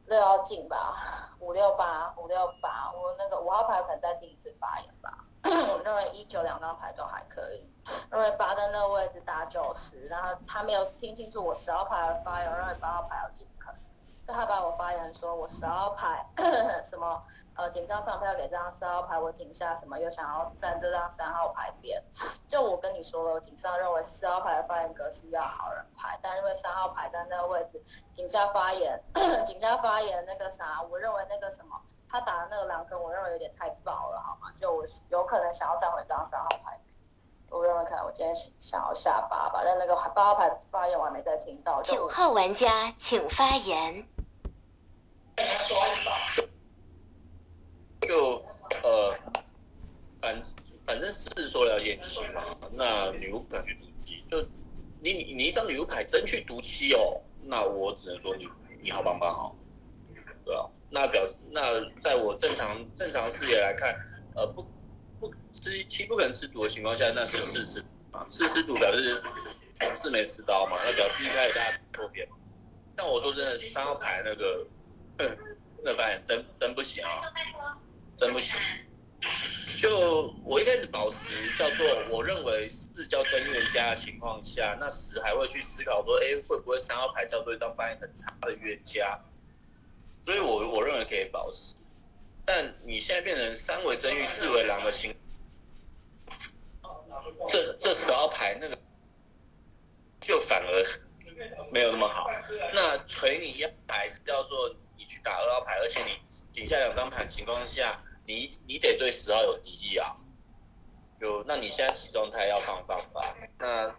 [0.06, 0.96] 六要进吧，
[1.40, 5.26] 五六八，五六八，我那个五号牌可能再听一次发言吧。
[5.46, 7.70] 我认为一九两张牌都还可以，
[8.10, 13.72] 认为八的那个位置打九十，然后他没有听清楚我十号牌的发言，认为八号牌要进坑。
[14.28, 16.26] 就他把我发言说，我十号牌
[16.82, 17.22] 什么
[17.56, 22.04] 呃警上上票给这张四号牌，我警下什么又想要站这张三号牌边，
[22.48, 27.80] 就我跟你说了，我警上认为四号牌的发言格式要好人牌，但因为三号牌在那个位置，
[28.14, 29.00] 警下发言，
[29.46, 34.52] 警下发言那个啥，我认为那个什么他打的那个狼坑，我认为有点太爆了，好吗？
[34.58, 36.80] 就我有可能想要站回这张三号牌。
[37.52, 41.80] 我认为可能我今天想要下八吧，但那个八号牌发言我还没再听到。
[41.84, 44.04] 九号玩家请发言。
[48.02, 48.42] 就
[48.84, 49.14] 呃，
[50.22, 50.42] 反
[50.96, 54.42] 反正是说要验七嘛，那女巫敢去毒七，就
[55.02, 58.48] 你你一张女巫牌真去毒七哦，那我只能说你
[58.82, 59.52] 你好棒棒哦，
[60.46, 61.62] 对啊，那表示那
[62.00, 63.94] 在我正常正常视野来看，
[64.36, 64.66] 呃不
[65.20, 69.22] 不吃七不可能吃毒的情况下，那是四吃啊，四吃毒表示
[70.02, 72.38] 是没吃刀嘛，那表示一开始大家错边嘛，
[72.96, 74.66] 但我说真的，三号牌那个。
[75.88, 77.22] 那发现真真不行啊，
[78.18, 78.60] 真不行。
[79.78, 89.20] 就我一开始保持叫做，我认为四叫真预言家的情况下，那十还会去思考说，哎，会不会三号牌叫做一张发现很差的预言家？
[90.24, 91.76] 所以我我认为可以保持。
[92.46, 95.16] 但你现在变成三为真玉，四为狼的情，
[97.48, 98.78] 这这十号牌那个
[100.22, 100.86] 就反而
[101.72, 102.28] 没有那么好。
[102.74, 104.76] 那锤你一牌是叫做你。
[105.08, 106.20] 去打二号牌，而且你
[106.52, 110.16] 底下两张牌情况下，你你得对十号有敌意啊。
[111.18, 113.96] 就那你现在起状态要放放吧，那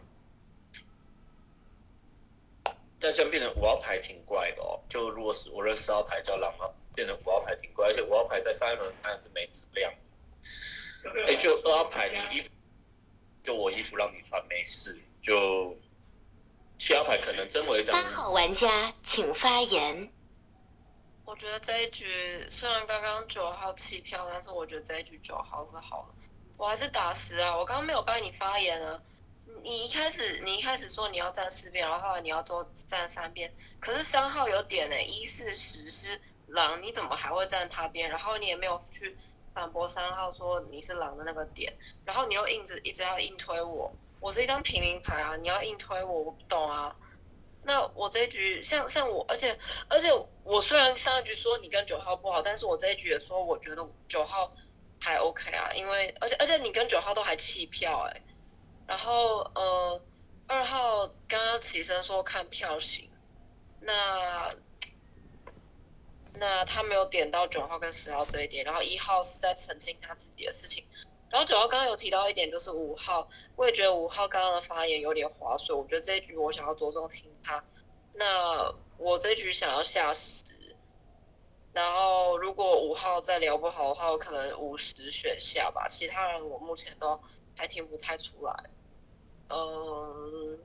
[3.01, 4.79] 那这样变成五号牌挺怪的哦。
[4.89, 9.93] 就如果是我认十号牌叫狼了，变成五号牌挺怪，而且五号牌在上一轮发现是没质量。
[11.27, 12.51] 哎，就二号牌你衣服，
[13.43, 15.01] 就我衣服让你穿没事。
[15.23, 15.75] 就
[16.79, 17.95] 七号牌可能真为张。
[17.95, 20.13] 八号玩家请发言。
[21.27, 26.15] 我觉得这一局虽然刚刚九号弃票，但是我觉得这一局九号是好的。
[26.57, 29.03] 我还是打十啊，我刚刚没有帮你发言啊。
[29.65, 38.09] 你一开始你一开始说你要站四边，然后你要做站三边，可是三号有点呢，一四十是狼，你怎么还会站他边？
[38.09, 39.19] 然后你也没有去
[39.53, 46.95] 反驳三号说你是狼的那个点，然后你又硬着一直要硬推我，我是一张平民牌啊，你要硬推我，我不懂啊。
[47.67, 49.59] 那我这一局像像我，而且
[49.89, 50.09] 而且
[50.45, 54.53] 我虽然上一局说你跟九号不好，但是我这一局也说我觉得九号
[55.01, 58.23] 还 OK 啊，因为而且而且你跟九号都还弃票哎，
[58.87, 60.01] 然后呃
[60.47, 63.11] 二号刚刚起身说看票型，
[63.81, 64.55] 那
[66.35, 70.85] 那他没有点到九号跟十号这一点，然后一号是在澄清他自己的事情，
[71.37, 77.63] 然后九号刚刚有提到一点就是五号，我也觉得五号刚刚的发言有点划水，我觉得这一局我想要着重听他。
[78.15, 80.75] 那我这一局想要下十，
[81.75, 85.87] 然后如果五号再聊不好的话，我可能五十选下吧。
[85.91, 87.21] 其他人我目前都
[87.55, 88.71] 还听不太出来。
[89.51, 90.59] 嗯，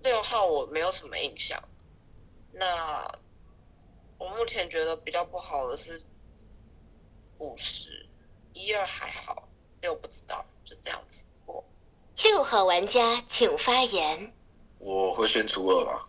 [0.00, 1.66] 六号我没有什么印象。
[2.52, 3.10] 那
[4.18, 6.02] 我目前觉得比较不好的是
[7.38, 8.05] 五十，
[8.56, 9.46] 一二还好，
[9.82, 11.62] 六不知道，就这样子过。
[12.24, 14.32] 六号玩家请发言。
[14.78, 16.08] 我会先出二吧。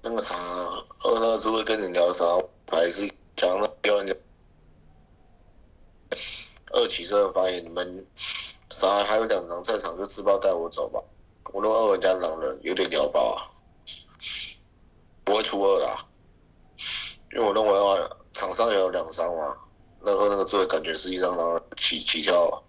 [0.00, 2.24] 那个啥，二那是会跟你聊啥？
[2.70, 4.14] 还是想要要你
[6.70, 7.64] 二起身的发言？
[7.64, 8.06] 你们
[8.70, 11.02] 啥还有两张在场，就自爆带我走吧。
[11.52, 13.50] 我如果二玩家狼人有点聊爆啊，
[15.24, 16.06] 不会出二啦。
[17.32, 19.58] 因为我认为啊，场上也有两伤嘛，
[20.04, 22.62] 那二那个字感觉是一张狼起起跳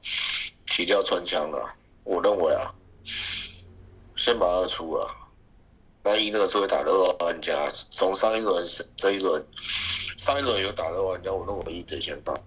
[0.65, 1.75] 起跳穿墙了。
[2.03, 2.73] 我认为啊，
[4.15, 5.09] 先把二出了。
[6.03, 8.63] 那一那个是会打到二玩家，从上一轮
[8.95, 9.43] 这一轮，
[10.17, 12.39] 上一轮有打到玩家，我认为一得先放。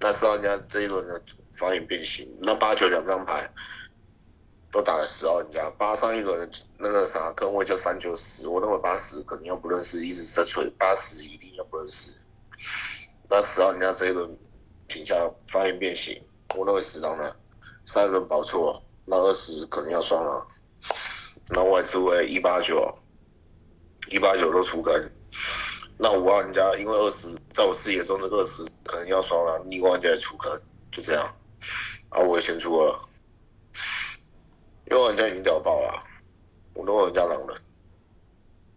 [0.00, 1.22] 那十玩家这一轮的
[1.54, 3.48] 发言变形，那八九两张牌
[4.72, 12.16] 都打了十号玩家，八上一轮的那个啥坑位就三九十，我认为八十肯定要不认识，一直在吹八十一定要不认识。
[13.28, 14.36] 那十号人家这一轮
[14.86, 15.14] 评价
[15.48, 16.22] 发言变形，
[16.54, 17.34] 我认为十张呢，
[17.84, 20.46] 上一轮保错，那二十可能要双了。
[21.48, 22.98] 那外资为一八九，
[24.10, 25.12] 一八九都出根，
[25.98, 30.60] 那五号玩家因为二十，在我视野中这二十可能要双了，逆玩家也出根，
[30.90, 31.36] 就这样。
[32.10, 32.96] 啊，我也先出二，
[34.90, 36.02] 因为人家已经屌爆了，
[36.74, 37.60] 我都玩家狼了，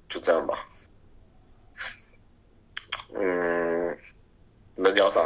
[0.08, 0.66] 就这样吧。
[3.14, 3.98] 嗯，
[4.82, 5.22] 能聊啥？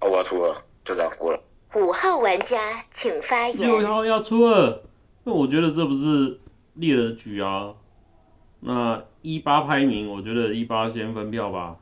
[0.00, 0.54] 啊，我要出了，
[0.84, 1.40] 就这样过了。
[1.74, 3.58] 五号玩家请发言。
[3.58, 4.80] 六号要出二，
[5.24, 6.40] 那我觉得这不是。
[6.74, 7.74] 猎了局啊，
[8.60, 11.76] 那一八排名，我觉得一八先分票吧。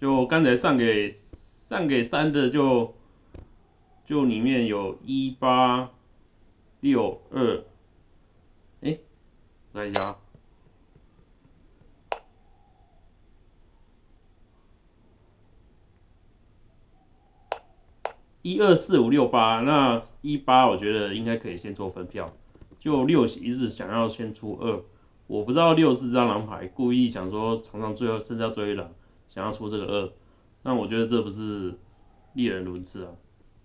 [0.00, 1.14] 就刚才上给
[1.68, 2.96] 上给三的，就
[4.04, 5.88] 就里面有一八
[6.80, 7.62] 六二，
[8.80, 8.98] 哎，
[9.72, 10.16] 来一下，
[18.44, 22.30] 一二四五六八，那一八我觉得应该可以先做分票。
[22.78, 24.82] 就六一直想要先出二，
[25.26, 28.90] 我不知道六是张狼牌，故意想说场上最后剩下最后一狼，
[29.30, 30.12] 想要出这个二，
[30.62, 31.72] 那我觉得这不是
[32.34, 33.12] 猎人轮次啊，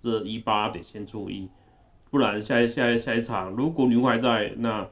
[0.02, 1.50] 这一八得先出一，
[2.10, 4.88] 不然下一下一下一场如果牛还在，那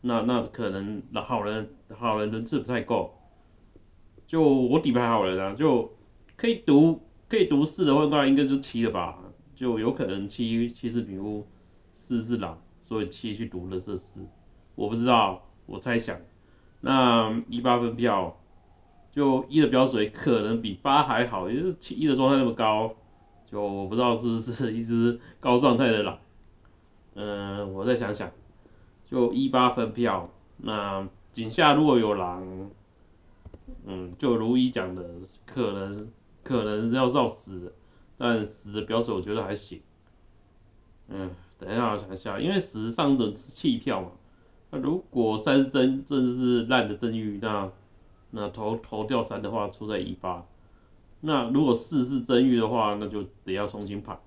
[0.00, 3.18] 那那可能好人好人轮次不太够，
[4.28, 5.92] 就我底牌好人啊，就
[6.36, 9.18] 可以读可以读四的话，应该就七了吧，
[9.54, 11.46] 就有可能七七是女巫，
[11.98, 12.58] 四是狼。
[12.86, 14.28] 所以七去读了这四，
[14.74, 16.18] 我不知道，我猜想，
[16.82, 18.38] 那一八分票，
[19.10, 22.94] 就一的标水可能比八还好，也就是七一的状态那么高，
[23.50, 26.18] 就我不知道是不是一只高状态的狼，
[27.14, 28.30] 嗯，我再想想，
[29.10, 32.70] 就一八分票，那井下如果有狼，
[33.86, 35.02] 嗯，就如一讲的，
[35.46, 36.06] 可能
[36.44, 37.74] 可能要绕死，
[38.16, 39.80] 但死的标水我觉得还行，
[41.08, 41.30] 嗯。
[41.56, 44.10] 等一下，我想一下，因为十上的是弃票嘛，
[44.70, 47.70] 那如果三是真，这是烂的真玉，那
[48.32, 50.44] 那投投掉三的话，出在一八。
[51.20, 54.18] 那如果四是真玉的话，那就得要重新排。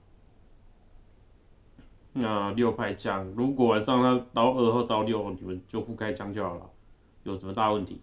[2.14, 6.70] 那六派枪，如果晚上他刀二或刀六，你们就覆盖枪就好了，
[7.24, 8.00] 有什么大问题？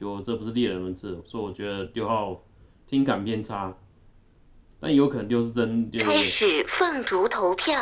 [0.00, 2.42] 就这不是猎人文字，所以我觉得六号
[2.90, 3.72] 听感偏差。
[4.80, 5.88] 但有可能就是真。
[6.00, 7.76] 开始凤竹投票。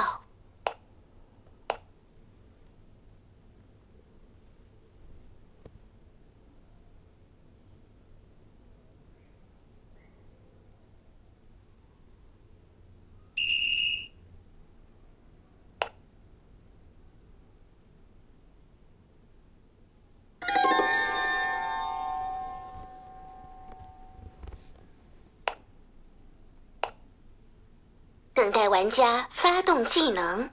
[28.90, 30.50] 加发动技能，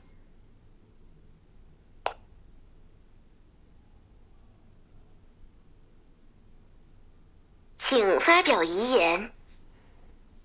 [7.77, 9.31] 请发表遗言。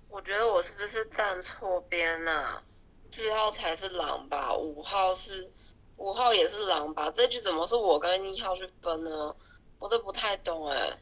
[0.09, 2.62] 我觉得我是不是站错边了？
[3.11, 4.55] 四号才是狼吧？
[4.55, 5.53] 五号是
[5.97, 7.11] 五号也是狼吧？
[7.11, 9.34] 这局怎么是我跟一号去分呢？
[9.78, 10.99] 我都不太懂哎。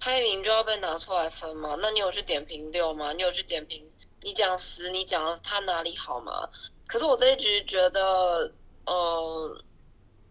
[0.00, 1.76] 排名就要被拿出来分吗？
[1.80, 3.12] 那你有去点评六吗？
[3.12, 3.90] 你有去点评？
[4.24, 6.48] 你讲十，你讲的他哪里好吗？
[6.86, 8.50] 可是我这一局觉得，
[8.86, 9.62] 呃，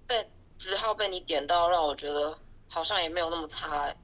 [0.07, 0.27] 被
[0.57, 2.35] 十号被你点到，让我觉得
[2.67, 3.95] 好像也没有那么差、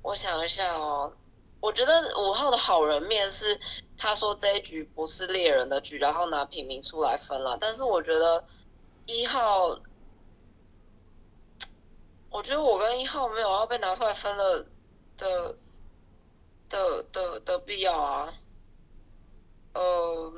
[0.00, 1.12] 我想一下哦，
[1.60, 3.60] 我觉得五号的好人面是
[3.98, 7.58] 他说这一局不是猎人的局，然后拿平民出来分了。
[7.60, 8.46] 但是我觉得
[9.04, 9.78] 一号，
[12.30, 14.66] 我觉得我跟一号没有要被拿出来分了
[15.18, 15.54] 的
[16.70, 18.32] 的的的必要啊。
[19.76, 20.32] 呃，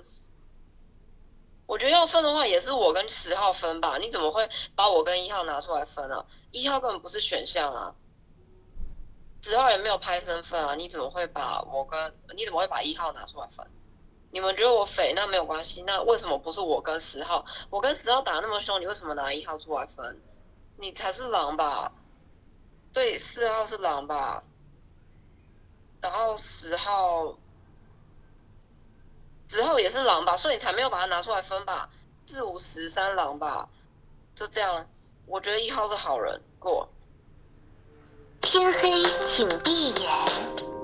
[1.67, 3.99] 我觉得要分的话，也是我跟十号分吧。
[3.99, 6.27] 你怎么会把我跟一号拿出来分啊？
[6.51, 7.95] 一号根本不是选项啊。
[9.43, 13.65] 十号也没有拍身份啊，你怎么会把我跟你怎么会把一号拿出来分？
[14.31, 15.83] 你们觉得我匪，那没有关系。
[15.83, 17.47] 那为什么不是我跟十号？
[17.71, 20.21] 我跟十号打那么凶，你为什么拿一号出来分？
[20.77, 21.93] 你才是狼吧？
[22.93, 24.43] 对，四号是狼吧？
[26.01, 27.39] 然后十号，
[29.49, 30.37] 十号也是狼吧？
[30.37, 31.89] 所以你才没有把它拿出来分吧？
[32.27, 33.69] 四五十三狼吧？
[34.37, 34.87] 就这样，
[35.27, 36.89] 我觉得一号是好人，过。
[38.41, 38.91] 天黑
[39.35, 40.78] 请闭眼。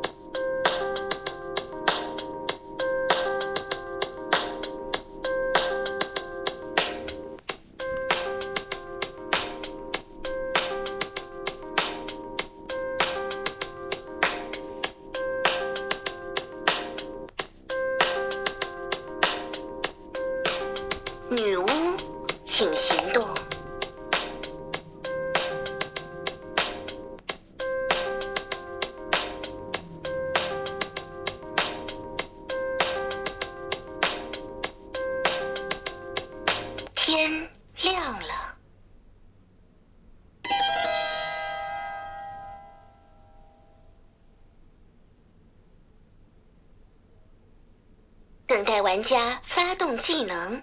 [49.15, 50.61] 家发动技能。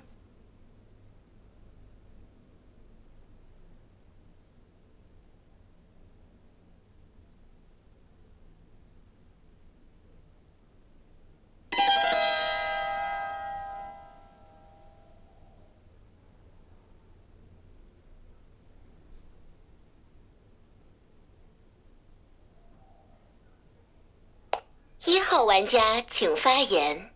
[25.05, 27.10] 一号玩家请发言。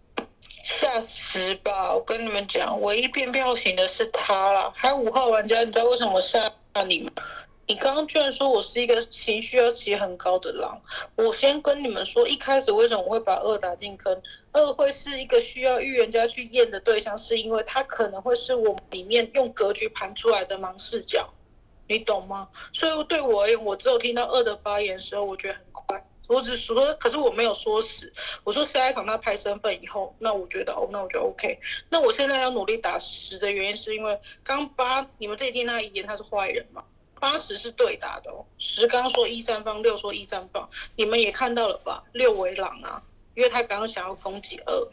[0.68, 1.93] 吓死吧！
[1.93, 4.74] 我跟你们讲，唯一变票型的是他啦。
[4.76, 6.51] 还有五号玩家，你知道为什么我吓
[6.88, 7.11] 你吗？
[7.68, 10.82] 你刚刚居然说我是一个情绪要起很高的狼。
[11.16, 14.20] 我先跟你们说，一开始为什么我会把二打进坑？
[14.53, 21.32] 二会是一个需要预言家去验的对象，是因为他可能会是我里面用格局盘出来的盲视角，
[21.88, 22.49] 你懂吗？
[22.74, 26.03] 所以对我而言，我只有听到二的发言的时候，我觉得很快。
[26.28, 28.11] 我只说，可是我没有说死。
[28.43, 31.59] 我说下一场他拍身份以后，那我觉得哦，那我就 OK。
[31.89, 36.84] 那我现在要努力打十的原因，是因为刚八你们这一听他遗言他是坏人嘛？
[37.19, 38.45] 八十是对打的哦。
[38.57, 42.03] 十刚说一三方，六说一三方，你们也看到了吧？
[42.11, 43.03] 六为狼啊，
[43.36, 44.88] 因为他刚刚想要攻击二。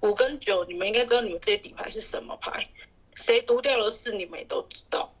[0.00, 2.68] 五跟九，你们应该知道你们这些底牌是什么牌？
[3.14, 5.14] 谁读掉了四，你们也都知道。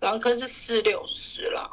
[0.00, 1.70] 狼坑是四六十啦。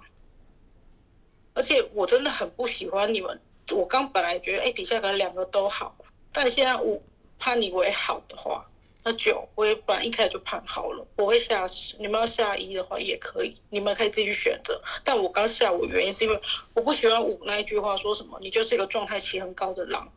[1.58, 3.42] 而且我真的很不喜欢你们。
[3.72, 5.96] 我刚本来觉得，哎，底下可能两个都好，
[6.32, 7.02] 但现在我
[7.40, 8.66] 判你为好的话，
[9.04, 11.96] 那九我也本来一开始就判好了，我会下十。
[11.98, 14.82] 你们要下一的话也可以，你们可以自己选择。
[15.04, 16.40] 但我刚下五原因是因为
[16.76, 20.08] 我不喜欢五那一句话说什么，你就是一个状态起很高的狼。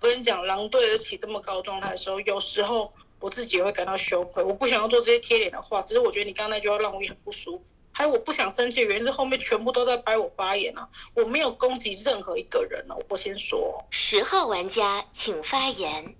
[0.00, 4.44] 我跟你讲，狼对得起这么高状态的时候，有时候我自己也会感到羞愧。
[4.44, 7.64] 我不想要做这些贴脸的话，只是我觉得你刚刚那句话让我也很不舒服。
[7.92, 13.84] 还有我不想生气的原因是后面全部都在掰我发言啊，我没有攻击任何一个人呢、我先说。
[13.90, 16.14] 十号玩家请发言。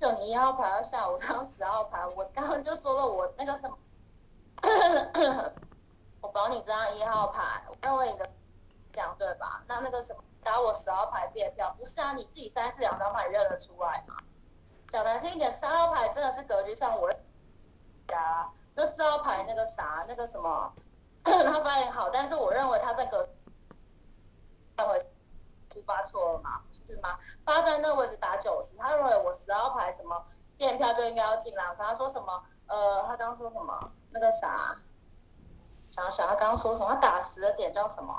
[0.00, 3.76] 就你一号牌要下，我张十号牌，我刚刚就说了我那个什么，
[6.22, 8.28] 我保你这张一号牌，我认为你的
[8.92, 9.62] 讲对吧？
[9.68, 12.14] 那那个什么打我十号牌变票，不是啊？
[12.14, 14.16] 你自己三四两张牌认得出来吗？
[14.88, 17.08] 讲难听一点，三号牌真的是格局上我
[18.08, 20.72] 啊，那四号牌那个啥那个什么。
[21.22, 23.28] 他发言好，但是我认为他在格，
[24.76, 24.98] 他会
[25.70, 26.60] 出发错了嘛？
[26.72, 27.16] 是吗？
[27.44, 30.22] 发在那位置打九十，他认为我十号牌什么
[30.56, 31.64] 变票就应该要进来。
[31.68, 32.42] 可他说什么？
[32.66, 33.92] 呃，他刚说什么？
[34.10, 34.76] 那个啥，
[35.90, 36.94] 想想他刚刚说什么？
[36.94, 38.14] 他打十的点叫什么？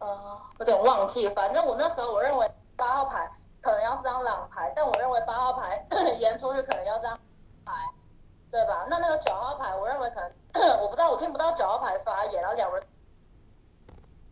[0.00, 1.28] 呃，有点忘记。
[1.30, 3.30] 反正我那时候我认为八号牌
[3.60, 5.86] 可能要是张狼牌，但我认为八号牌
[6.20, 7.18] 延出去可能要张
[7.64, 7.72] 牌，
[8.50, 8.86] 对吧？
[8.88, 10.32] 那那个九号牌，我认为可能。
[10.80, 12.82] 我不知道，我听不到九号牌发言，然后两人，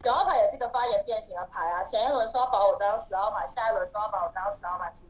[0.02, 1.84] 九号牌也是一个发言变形的牌啊。
[1.84, 5.02] 前一轮说要保我这张十号牌，下一轮说要保我这张十号牌出，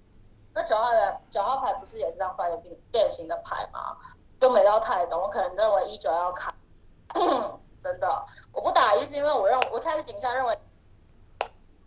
[0.52, 3.96] 那九号的九号牌不是也是张发言变变形的牌吗？
[4.40, 6.52] 就没到太懂，我可能认为一九要卡，
[7.78, 10.59] 真的，我不打一是因为我认我开始警下认为，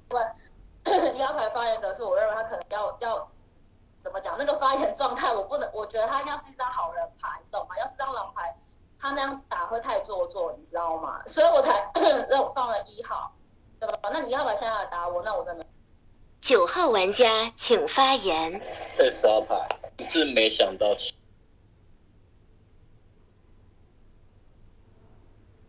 [0.09, 3.27] 因为 一号牌发言格是我认为他可能要要
[4.09, 7.77] 怎么讲那个发言状态， 我不能，我觉得他要是一张好人牌，你懂吗？
[7.77, 8.55] 要是张狼牌，
[8.97, 11.21] 他那样打会太做作，你知道吗？
[11.27, 11.91] 所以我才
[12.27, 13.31] 让我放了一号，
[13.79, 14.09] 对吧？
[14.11, 15.65] 那你要不要现在来打我，那我真的。
[16.41, 18.59] 九号玩家请发言。
[18.97, 19.69] 这十号牌
[20.03, 20.95] 是没想到，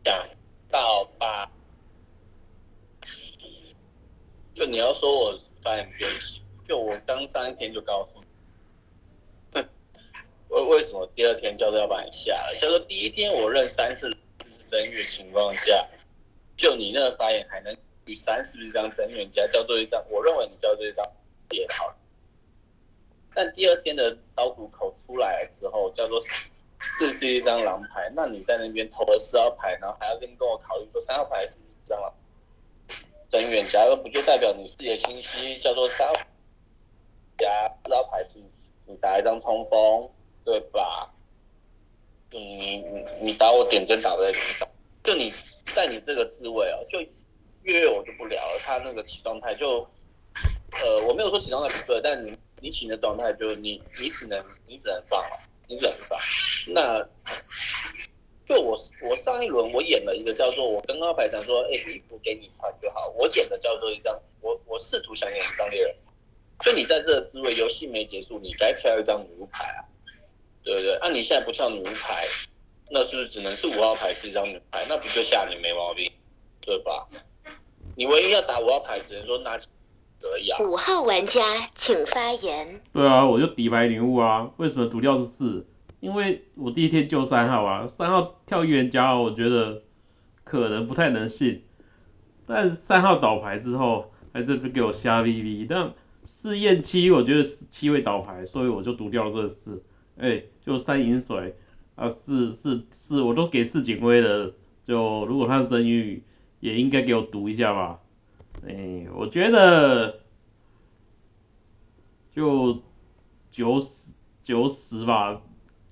[0.03, 0.27] 想
[0.71, 1.51] 到吧？
[4.55, 8.20] 就你要说我发言编辑，就我刚上一天就告诉你，
[10.51, 12.57] 为为什么第二天叫做要把你下了？
[12.61, 15.89] 叫做第一天我认三四是是真月情况下，
[16.57, 19.47] 就你那个发言还能与三是不是一张真冤家？
[19.47, 21.07] 叫做一张，我认为你叫做一张
[21.51, 21.95] 也好。
[23.33, 32.13] 但第二天的刀毒口出来了之后，叫做四是一张狼牌，那你在那边投了四号牌，然后还要跟跟我考虑说三号牌是不是一张狼
[33.29, 36.13] 真冤家，而不就代表你视野清晰，叫做三
[37.39, 38.41] 加四号牌是
[38.87, 40.11] 你打一张冲锋，
[40.45, 41.13] 对吧？
[42.33, 44.69] 你你你打我点针打在脸上，
[45.03, 45.33] 就你
[45.75, 47.01] 在你这个自位哦，就
[47.63, 49.85] 月月我就不聊了，他那个起状态就，
[50.71, 56.19] 呃，我没有说起状态不对，但你你起的状态就是你你只能你只能放了，你只能放。
[56.69, 57.05] 那
[58.47, 65.97] 就我我上一轮我演了一个叫做我跟二排长说，哎，衣服给你穿就好，我演的叫做一张我我试图想演一张猎人，
[66.63, 69.83] 所以你在这个滋味游戏没结束，你该挑一张女巫牌啊，
[70.63, 70.99] 对不对？
[71.03, 72.27] 那、你现在不跳女巫牌，
[72.91, 74.85] 那是不是只能是五号牌是一张女牌？
[74.89, 76.11] 那不就吓你没毛病，
[76.61, 77.07] 对吧？
[77.97, 79.59] 你唯一要打五号牌，只能说拿
[80.21, 80.59] 可以啊。
[80.61, 81.41] 五号玩家
[81.75, 82.81] 请发言。
[82.93, 85.67] 对啊，我就底牌女巫啊，为什么毒掉是四？
[86.01, 89.83] 因为我第一天救三号啊，三号跳预言家，我觉得
[90.45, 91.65] 可能不太能信。
[92.47, 95.67] 但三号倒牌之后，还这边给我瞎逼逼。
[95.69, 95.93] 但
[96.27, 99.83] 试验七，我觉得是七位倒牌，所以我就毒掉了这四。
[100.21, 101.57] 哎，就三银水
[101.95, 104.55] 啊，四四四，我都给四警徽了。
[104.87, 106.23] 就如果他是真玉，
[106.61, 108.01] 也应该给我读一下吧。
[108.67, 110.21] 哎，我觉得
[112.35, 112.83] 就
[113.51, 114.13] 九十
[114.45, 115.41] 九十吧，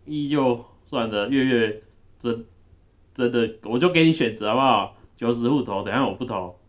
[0.05, 1.83] 一就算了，月月
[2.20, 2.45] 真
[3.14, 4.97] 真的，我就给你选择好不好？
[5.16, 6.61] 九十户投，等下我不投，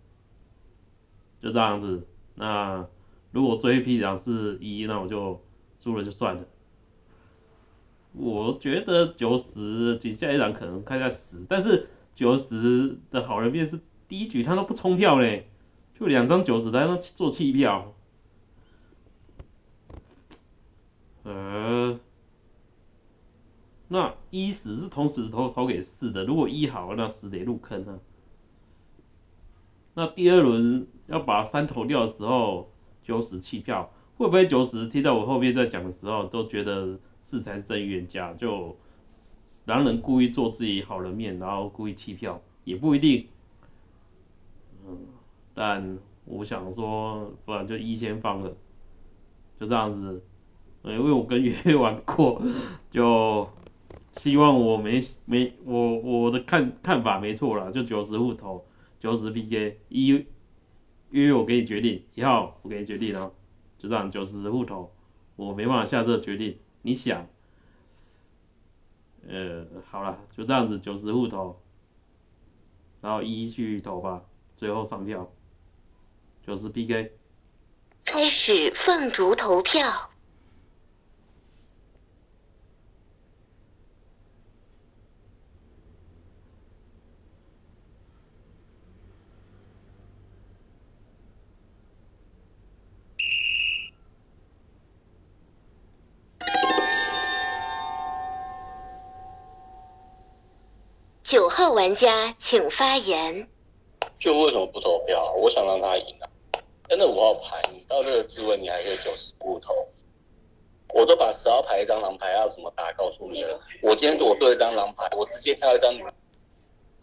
[1.42, 2.08] 就这样子。
[2.36, 2.88] 那
[3.32, 5.44] 如果追 P 奖是一，那我就
[5.84, 6.46] 输了就算了。
[8.12, 15.48] 我觉得九十仅下一场可能开在十，但是九十的好人面是第一局他都不冲票嘞，
[16.00, 17.94] 就两张九十在那做弃票。
[21.24, 22.00] 呃，
[23.88, 28.00] 那一十是同时投投给四的，如果一好，那十得入坑啊。
[29.94, 32.72] 那第二轮要把三投掉的时候，
[33.04, 36.98] 九十弃票，会不会九十听到我后面在讲的时候，都觉得
[37.30, 38.76] 四才是真预言家，就
[39.66, 43.28] 狼人故意做自己好人面，然后故意弃票，也不一定。
[44.84, 44.98] 嗯，
[45.54, 48.58] 但我想说，不然就一先放了，
[49.60, 50.24] 就这样子。
[50.82, 52.42] 因为我跟约玩过，
[52.90, 53.48] 就
[54.18, 58.66] 希望我没没我我的看看法没错啦，就九十户头，
[59.00, 60.08] 九十 PK 一，
[61.12, 63.34] 因为我给你决定，一号我给你决定哦，
[63.78, 64.90] 就这样九十户头，
[65.36, 67.28] 我没办法下这个决定，你想，
[69.28, 71.62] 呃，好了，就这样子九十户投，
[73.02, 74.24] 然后一去投吧，
[74.56, 75.32] 最后上票，
[76.46, 77.14] 九十 PK。
[78.06, 80.09] 开始凤竹投票。
[101.74, 103.50] 玩家请发言。
[104.18, 105.34] 就为什么不投票？
[105.34, 106.30] 我想让他赢啊。
[106.88, 109.74] 真的五号牌，你到这个滋味，你还可以九十步投。
[110.94, 113.62] 我都把十号牌一张狼牌要怎么打告诉你了。
[113.82, 115.94] 我今天我做一张狼牌，我直接挑一张，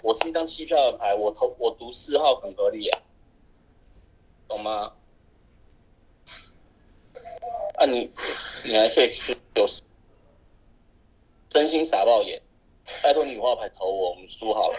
[0.03, 3.01] 我是一张七票的牌，我投我读四号很合理啊，
[4.49, 4.93] 懂吗？
[7.77, 8.11] 啊你
[8.65, 9.17] 你还可以
[9.55, 9.83] 九十，
[11.49, 12.43] 真心傻爆眼，
[13.03, 14.79] 拜托你五号牌投我，我们输好了。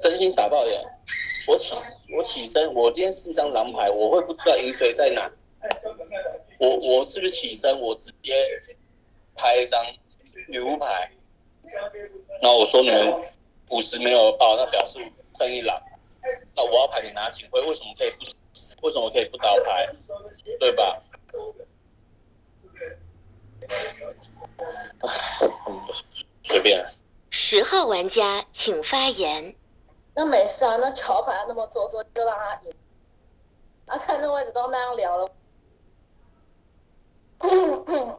[0.00, 0.84] 真心傻爆眼，
[1.46, 1.74] 我起
[2.16, 5.30] 我起身，我今天是一张狼牌，我会不知道饮水在哪。
[6.58, 8.34] 我我是不是起身，我直接
[9.34, 9.84] 拍一张
[10.48, 11.10] 女巫牌，
[12.42, 13.14] 然后我说你们
[13.70, 14.98] 五十没有报，那表示
[15.34, 15.80] 正一狼，
[16.54, 18.24] 那我要牌你拿警徽，为什么可以不？
[18.80, 19.86] 为什么可以不倒牌？
[20.58, 21.02] 对吧？
[26.42, 26.84] 随便。
[27.30, 29.54] 十号玩家请发言。
[30.14, 32.72] 那没事啊，那桥牌那么做作，就让他赢。
[33.86, 35.28] 啊，在那位置都那样聊了。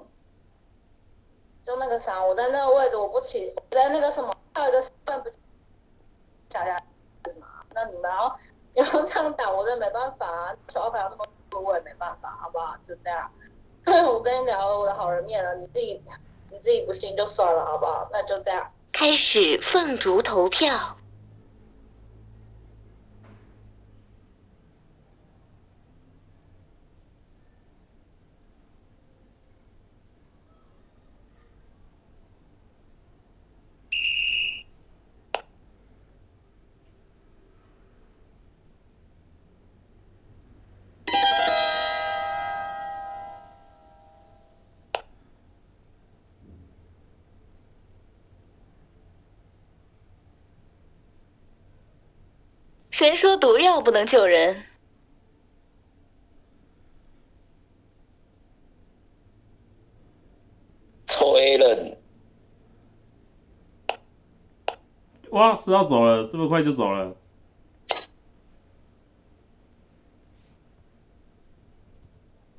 [1.65, 5.29] 就那个啥，我在那个位置，我不起，我在那个什么，还有一个算不
[6.49, 6.75] 下下
[7.39, 7.47] 嘛。
[7.73, 8.39] 那你们要
[8.73, 10.55] 要这样打，我这没办法啊。
[10.67, 12.75] 桥牌那么多，我也没办法，好不好？
[12.87, 13.31] 就这样。
[14.05, 16.01] 我跟你聊了我的好人面了，你自己
[16.49, 18.09] 你自己不信就算了，好不好？
[18.11, 18.71] 那就这样。
[18.91, 20.96] 开始凤竹投票。
[53.07, 54.63] 谁说毒药不能救人？
[61.07, 61.97] 催人。
[65.29, 67.15] 哇，是要走了，这么快就走了。